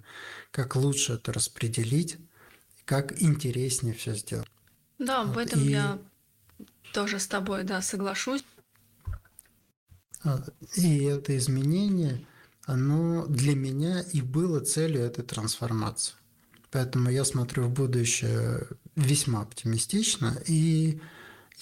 как 0.52 0.78
лучше 0.78 1.14
это 1.14 1.34
распределить, 1.34 2.18
как 2.86 3.22
интереснее 3.22 3.94
все 3.94 4.16
сделать. 4.16 4.48
Да, 5.00 5.24
в 5.24 5.38
этом 5.38 5.60
и... 5.62 5.72
я 5.72 6.00
тоже 6.94 7.20
с 7.20 7.28
тобой, 7.28 7.66
да, 7.66 7.82
соглашусь. 7.82 8.46
А, 10.24 10.42
и 10.76 11.04
это 11.04 11.36
изменение, 11.36 12.26
оно 12.64 13.26
для 13.28 13.54
меня 13.54 14.00
и 14.00 14.22
было 14.22 14.62
целью 14.62 15.02
этой 15.02 15.26
трансформации. 15.26 16.16
Поэтому 16.70 17.10
я 17.10 17.26
смотрю 17.26 17.66
в 17.66 17.74
будущее 17.74 18.66
весьма 18.96 19.42
оптимистично, 19.42 20.38
и 20.48 21.02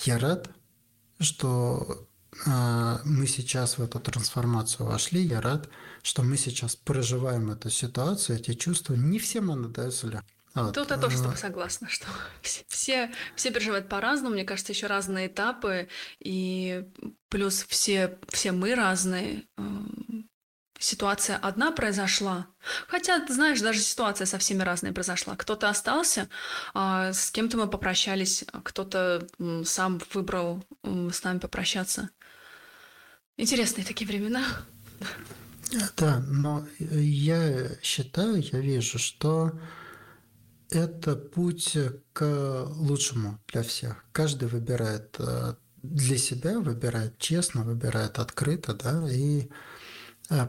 я 0.04 0.18
рад, 0.18 0.50
что 1.20 2.08
а, 2.46 3.02
мы 3.06 3.28
сейчас 3.28 3.78
в 3.78 3.84
эту 3.84 4.00
трансформацию 4.00 4.86
вошли. 4.86 5.22
Я 5.22 5.42
рад, 5.42 5.70
что 6.02 6.24
мы 6.24 6.38
сейчас 6.38 6.76
проживаем 6.76 7.52
эту 7.52 7.70
ситуацию, 7.70 8.40
эти 8.40 8.54
чувства. 8.54 8.94
Не 8.94 9.20
всем 9.20 9.52
она 9.52 9.68
дается 9.68 10.08
легко. 10.08 10.28
Вот. 10.56 10.74
Тут 10.74 10.90
я 10.90 10.98
тоже 10.98 11.18
с 11.18 11.22
тобой 11.22 11.38
согласна, 11.38 11.88
что 11.90 12.08
все, 12.68 13.12
все 13.36 13.52
переживают 13.52 13.88
по-разному, 13.88 14.34
мне 14.34 14.46
кажется, 14.46 14.72
еще 14.72 14.88
разные 14.88 15.28
этапы, 15.28 15.90
и 16.20 16.86
плюс 17.30 17.64
все, 17.68 18.18
все 18.30 18.52
мы 18.52 18.74
разные 18.76 19.44
ситуация 20.80 21.38
одна 21.38 21.72
произошла, 21.72 22.48
хотя, 22.88 23.26
знаешь, 23.28 23.60
даже 23.60 23.82
ситуация 23.82 24.26
со 24.26 24.38
всеми 24.38 24.64
разная 24.64 24.94
произошла. 24.94 25.36
Кто-то 25.36 25.70
остался, 25.70 26.30
а 26.74 27.14
с 27.14 27.30
кем-то 27.32 27.58
мы 27.58 27.68
попрощались, 27.68 28.46
кто-то 28.64 29.28
сам 29.66 30.02
выбрал 30.14 30.64
с 30.84 31.24
нами 31.24 31.40
попрощаться. 31.40 32.10
Интересные 33.38 33.86
такие 33.86 34.08
времена. 34.08 34.44
Да, 35.98 36.24
но 36.28 36.66
я 36.80 37.70
считаю, 37.82 38.42
я 38.42 38.60
вижу, 38.60 38.98
что 38.98 39.52
это 40.72 41.16
путь 41.16 41.78
к 42.14 42.66
лучшему 42.70 43.40
для 43.48 43.64
всех. 43.64 44.04
Каждый 44.12 44.48
выбирает 44.48 45.16
э, 45.20 45.56
для 45.84 46.18
себя, 46.18 46.60
выбирает 46.60 47.18
честно, 47.18 47.64
выбирает 47.64 48.20
открыто, 48.20 48.74
да, 48.74 49.08
и 49.12 49.50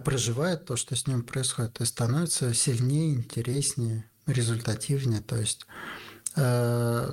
проживает 0.05 0.67
то, 0.67 0.77
что 0.77 0.95
с 0.95 1.07
ним 1.07 1.23
происходит, 1.23 1.81
и 1.81 1.85
становится 1.85 2.53
сильнее, 2.55 3.15
интереснее, 3.15 4.05
результативнее. 4.27 5.21
То 5.21 5.37
есть 5.37 5.67
Э, 6.37 7.13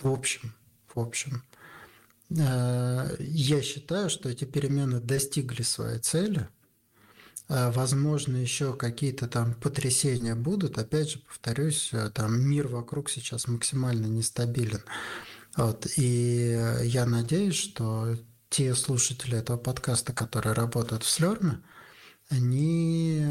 в 0.00 0.08
общем, 0.10 0.54
в 0.94 1.00
общем, 1.00 1.42
э, 2.30 3.16
я 3.20 3.62
считаю, 3.62 4.10
что 4.10 4.28
эти 4.28 4.44
перемены 4.44 5.00
достигли 5.00 5.62
своей 5.62 5.98
цели. 5.98 6.48
Э, 7.48 7.70
возможно, 7.70 8.36
еще 8.36 8.74
какие-то 8.74 9.28
там 9.28 9.54
потрясения 9.54 10.34
будут. 10.34 10.78
Опять 10.78 11.10
же, 11.10 11.18
повторюсь, 11.20 11.92
там 12.14 12.40
мир 12.40 12.68
вокруг 12.68 13.10
сейчас 13.10 13.46
максимально 13.46 14.06
нестабилен. 14.06 14.82
Вот. 15.56 15.86
И 15.96 16.58
я 16.82 17.04
надеюсь, 17.04 17.56
что 17.56 18.16
те 18.52 18.74
слушатели 18.74 19.38
этого 19.38 19.56
подкаста, 19.56 20.12
которые 20.12 20.52
работают 20.52 21.02
в 21.02 21.08
Слерме, 21.08 21.62
они 22.28 23.26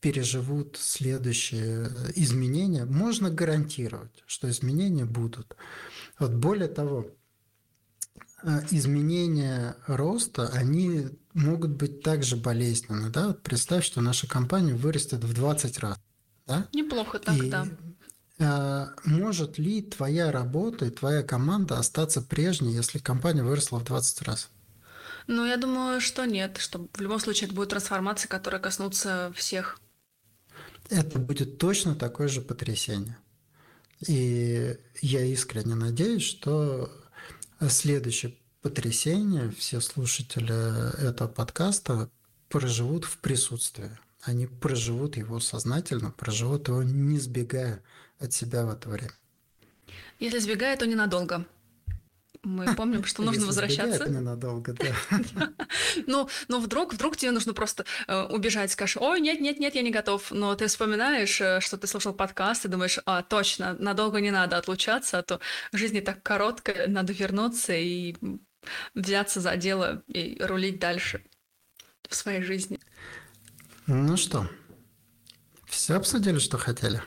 переживут 0.00 0.76
следующие 0.78 1.88
изменения. 2.14 2.84
Можно 2.84 3.30
гарантировать, 3.30 4.22
что 4.26 4.50
изменения 4.50 5.06
будут. 5.06 5.56
Вот 6.18 6.32
более 6.32 6.68
того, 6.68 7.06
изменения 8.70 9.76
роста, 9.86 10.48
они 10.48 11.08
могут 11.32 11.70
быть 11.70 12.02
также 12.02 12.36
болезненны. 12.36 13.08
Да? 13.08 13.28
Вот 13.28 13.42
представь, 13.42 13.82
что 13.86 14.02
наша 14.02 14.28
компания 14.28 14.74
вырастет 14.74 15.24
в 15.24 15.32
20 15.32 15.78
раз. 15.78 15.98
Да? 16.46 16.68
Неплохо 16.74 17.18
так, 17.18 17.36
и, 17.42 17.48
да. 17.48 17.66
А, 18.40 18.88
может 19.04 19.58
ли 19.58 19.82
твоя 19.82 20.32
работа 20.32 20.86
и 20.86 20.90
твоя 20.90 21.22
команда 21.22 21.78
остаться 21.78 22.20
прежней, 22.20 22.72
если 22.74 22.98
компания 22.98 23.42
выросла 23.42 23.78
в 23.78 23.84
20 23.84 24.22
раз? 24.22 24.50
Ну, 25.26 25.46
я 25.46 25.56
думаю, 25.56 26.00
что 26.00 26.24
нет, 26.26 26.58
что 26.58 26.88
в 26.92 27.00
любом 27.00 27.20
случае 27.20 27.46
это 27.46 27.54
будет 27.54 27.70
трансформация, 27.70 28.28
которая 28.28 28.60
коснутся 28.60 29.32
всех. 29.34 29.80
Это 30.90 31.18
будет 31.18 31.58
точно 31.58 31.94
такое 31.94 32.28
же 32.28 32.42
потрясение. 32.42 33.16
И 34.06 34.76
я 35.00 35.24
искренне 35.24 35.74
надеюсь, 35.74 36.24
что 36.24 36.90
следующее 37.68 38.34
потрясение 38.60 39.50
все 39.50 39.80
слушатели 39.80 41.08
этого 41.08 41.28
подкаста 41.28 42.10
проживут 42.48 43.04
в 43.04 43.18
присутствии. 43.18 43.90
Они 44.22 44.46
проживут 44.46 45.16
его 45.16 45.40
сознательно, 45.40 46.10
проживут 46.10 46.68
его 46.68 46.82
не 46.82 47.18
сбегая 47.18 47.82
от 48.24 48.32
себя 48.32 48.64
в 48.64 48.70
это 48.70 48.88
время. 48.88 49.12
Если 50.18 50.38
сбегает, 50.38 50.78
то 50.80 50.86
ненадолго. 50.86 51.44
Мы 52.42 52.74
помним, 52.76 53.04
что 53.04 53.22
нужно 53.22 53.46
возвращаться. 53.46 53.96
Сбегает, 53.96 54.14
ненадолго, 54.14 54.72
да. 54.72 54.94
Ну, 56.06 56.28
ну 56.48 56.60
вдруг, 56.60 56.92
вдруг 56.92 57.16
тебе 57.16 57.30
нужно 57.30 57.54
просто 57.54 57.84
э, 58.06 58.22
убежать, 58.24 58.72
скажешь, 58.72 58.96
ой, 58.96 59.20
нет, 59.20 59.40
нет, 59.40 59.60
нет, 59.60 59.74
я 59.74 59.82
не 59.82 59.90
готов. 59.90 60.30
Но 60.30 60.54
ты 60.54 60.66
вспоминаешь, 60.66 61.40
э, 61.40 61.60
что 61.60 61.76
ты 61.76 61.86
слушал 61.86 62.12
подкаст, 62.12 62.64
и 62.64 62.68
думаешь, 62.68 62.98
а, 63.06 63.22
точно, 63.22 63.74
надолго 63.78 64.20
не 64.20 64.30
надо 64.30 64.58
отлучаться, 64.58 65.18
а 65.18 65.22
то 65.22 65.40
жизнь 65.72 65.94
не 65.94 66.00
так 66.00 66.22
короткая, 66.22 66.88
надо 66.88 67.12
вернуться 67.12 67.72
и 67.74 68.16
взяться 68.94 69.40
за 69.40 69.56
дело 69.56 70.02
и 70.08 70.36
рулить 70.40 70.78
дальше 70.78 71.24
в 72.08 72.14
своей 72.14 72.42
жизни. 72.42 72.78
Ну 73.86 74.16
что, 74.16 74.48
все 75.66 75.94
обсудили, 75.94 76.38
что 76.38 76.58
хотели? 76.58 77.02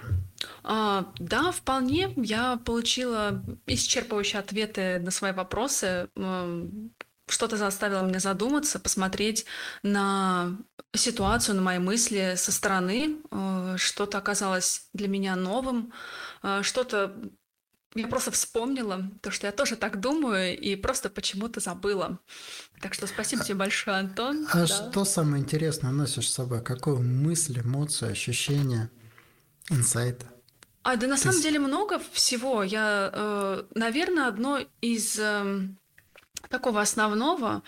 А, 0.63 1.11
да, 1.19 1.51
вполне. 1.51 2.13
Я 2.15 2.57
получила 2.57 3.43
исчерпывающие 3.65 4.39
ответы 4.39 4.99
на 4.99 5.11
свои 5.11 5.31
вопросы. 5.31 6.09
Что-то 7.29 7.57
заставило 7.57 8.03
меня 8.03 8.19
задуматься, 8.19 8.79
посмотреть 8.79 9.45
на 9.83 10.57
ситуацию, 10.93 11.55
на 11.55 11.61
мои 11.61 11.77
мысли 11.77 12.35
со 12.37 12.53
стороны. 12.53 13.17
Э, 13.31 13.75
что-то 13.77 14.17
оказалось 14.17 14.87
для 14.93 15.09
меня 15.09 15.35
новым, 15.35 15.91
э, 16.41 16.61
что-то 16.63 17.13
я 17.95 18.07
просто 18.07 18.31
вспомнила 18.31 19.09
то, 19.21 19.31
что 19.31 19.47
я 19.47 19.51
тоже 19.51 19.75
так 19.75 19.99
думаю, 19.99 20.57
и 20.57 20.75
просто 20.75 21.09
почему-то 21.09 21.59
забыла. 21.59 22.19
Так 22.81 22.93
что 22.93 23.07
спасибо 23.07 23.43
тебе 23.43 23.55
большое, 23.55 23.97
Антон. 23.97 24.47
А 24.51 24.59
да. 24.59 24.67
что 24.67 25.03
самое 25.03 25.41
интересное 25.41 25.91
носишь 25.91 26.29
с 26.29 26.33
собой? 26.33 26.61
Какую 26.63 27.01
мысль, 27.01 27.59
эмоцию, 27.61 28.11
ощущение, 28.11 28.91
инсайт? 29.69 30.25
А 30.83 30.95
да 30.95 31.07
на 31.07 31.15
Ты... 31.15 31.23
самом 31.23 31.41
деле 31.41 31.59
много 31.59 31.99
всего. 32.11 32.63
Я, 32.63 33.09
э, 33.13 33.63
наверное, 33.75 34.27
одно 34.27 34.59
из 34.81 35.19
э, 35.19 35.67
такого 36.49 36.81
основного 36.81 37.61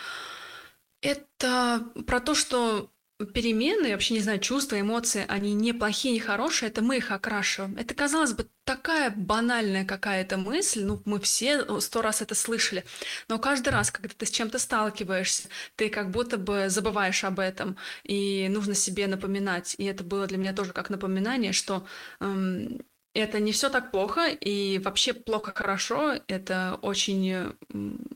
это 1.01 1.83
про 2.07 2.19
то, 2.19 2.35
что 2.35 2.89
перемены, 3.25 3.91
вообще 3.91 4.13
не 4.13 4.21
знаю, 4.21 4.39
чувства, 4.39 4.79
эмоции, 4.79 5.25
они 5.27 5.53
не 5.53 5.73
плохие, 5.73 6.13
не 6.13 6.19
хорошие, 6.19 6.69
это 6.69 6.81
мы 6.81 6.97
их 6.97 7.11
окрашиваем. 7.11 7.75
Это, 7.77 7.93
казалось 7.93 8.33
бы, 8.33 8.47
такая 8.63 9.11
банальная 9.11 9.85
какая-то 9.85 10.37
мысль, 10.37 10.83
ну, 10.83 11.01
мы 11.05 11.19
все 11.19 11.79
сто 11.81 12.01
раз 12.01 12.21
это 12.21 12.33
слышали, 12.33 12.85
но 13.27 13.37
каждый 13.37 13.69
раз, 13.69 13.91
когда 13.91 14.13
ты 14.17 14.25
с 14.25 14.31
чем-то 14.31 14.57
сталкиваешься, 14.57 15.49
ты 15.75 15.89
как 15.89 16.11
будто 16.11 16.37
бы 16.37 16.69
забываешь 16.69 17.23
об 17.25 17.39
этом, 17.39 17.75
и 18.03 18.47
нужно 18.49 18.73
себе 18.73 19.07
напоминать. 19.07 19.75
И 19.77 19.83
это 19.83 20.03
было 20.03 20.25
для 20.25 20.37
меня 20.37 20.53
тоже 20.53 20.71
как 20.71 20.89
напоминание, 20.89 21.51
что 21.51 21.85
эм, 22.21 22.81
это 23.13 23.39
не 23.39 23.51
все 23.51 23.69
так 23.69 23.91
плохо, 23.91 24.27
и 24.29 24.79
вообще 24.79 25.13
плохо-хорошо, 25.13 26.19
это 26.27 26.79
очень 26.81 27.53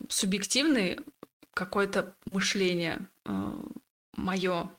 субъективное 0.10 1.00
какое-то 1.54 2.16
мышление 2.32 3.08
э, 3.26 3.32
мое 4.16 4.72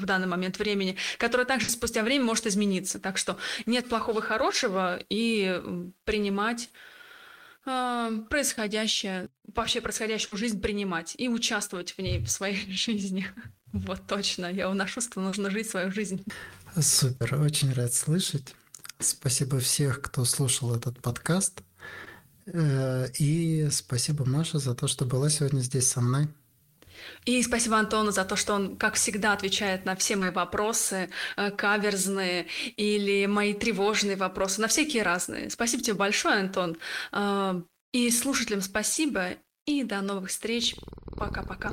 в 0.00 0.06
данный 0.06 0.26
момент 0.26 0.58
времени, 0.58 0.96
которое 1.18 1.44
также 1.44 1.68
спустя 1.70 2.02
время 2.02 2.24
может 2.24 2.46
измениться. 2.46 2.98
Так 2.98 3.18
что 3.18 3.38
нет 3.66 3.88
плохого 3.88 4.20
и 4.20 4.22
хорошего, 4.22 5.00
и 5.08 5.62
принимать 6.04 6.70
э, 7.66 8.10
происходящее, 8.30 9.28
вообще 9.54 9.80
происходящую 9.80 10.38
жизнь 10.38 10.60
принимать 10.60 11.14
и 11.18 11.28
участвовать 11.28 11.92
в 11.92 11.98
ней, 11.98 12.24
в 12.24 12.30
своей 12.30 12.70
жизни. 12.72 13.26
Вот 13.72 14.06
точно, 14.06 14.46
я 14.50 14.70
уношу, 14.70 15.00
что 15.00 15.20
нужно 15.20 15.50
жить 15.50 15.68
свою 15.68 15.90
жизнь. 15.90 16.24
Супер, 16.80 17.40
очень 17.40 17.72
рад 17.72 17.92
слышать. 17.92 18.54
Спасибо 18.98 19.60
всех, 19.60 20.00
кто 20.02 20.24
слушал 20.24 20.74
этот 20.74 21.00
подкаст. 21.00 21.62
Э, 22.46 23.08
и 23.18 23.68
спасибо, 23.70 24.24
Маша, 24.24 24.58
за 24.58 24.74
то, 24.74 24.88
что 24.88 25.04
была 25.04 25.28
сегодня 25.28 25.60
здесь 25.60 25.88
со 25.88 26.00
мной. 26.00 26.28
И 27.24 27.42
спасибо 27.42 27.78
Антону 27.78 28.10
за 28.10 28.24
то, 28.24 28.36
что 28.36 28.54
он, 28.54 28.76
как 28.76 28.94
всегда, 28.94 29.32
отвечает 29.32 29.84
на 29.84 29.94
все 29.96 30.16
мои 30.16 30.30
вопросы, 30.30 31.10
э, 31.36 31.50
каверзные 31.50 32.46
или 32.76 33.26
мои 33.26 33.54
тревожные 33.54 34.16
вопросы, 34.16 34.60
на 34.60 34.68
всякие 34.68 35.02
разные. 35.02 35.50
Спасибо 35.50 35.82
тебе 35.82 35.94
большое, 35.94 36.36
Антон. 36.40 36.76
Э, 37.12 37.60
и 37.92 38.10
слушателям 38.10 38.60
спасибо, 38.60 39.30
и 39.66 39.82
до 39.82 40.00
новых 40.00 40.30
встреч. 40.30 40.74
Пока-пока. 41.16 41.72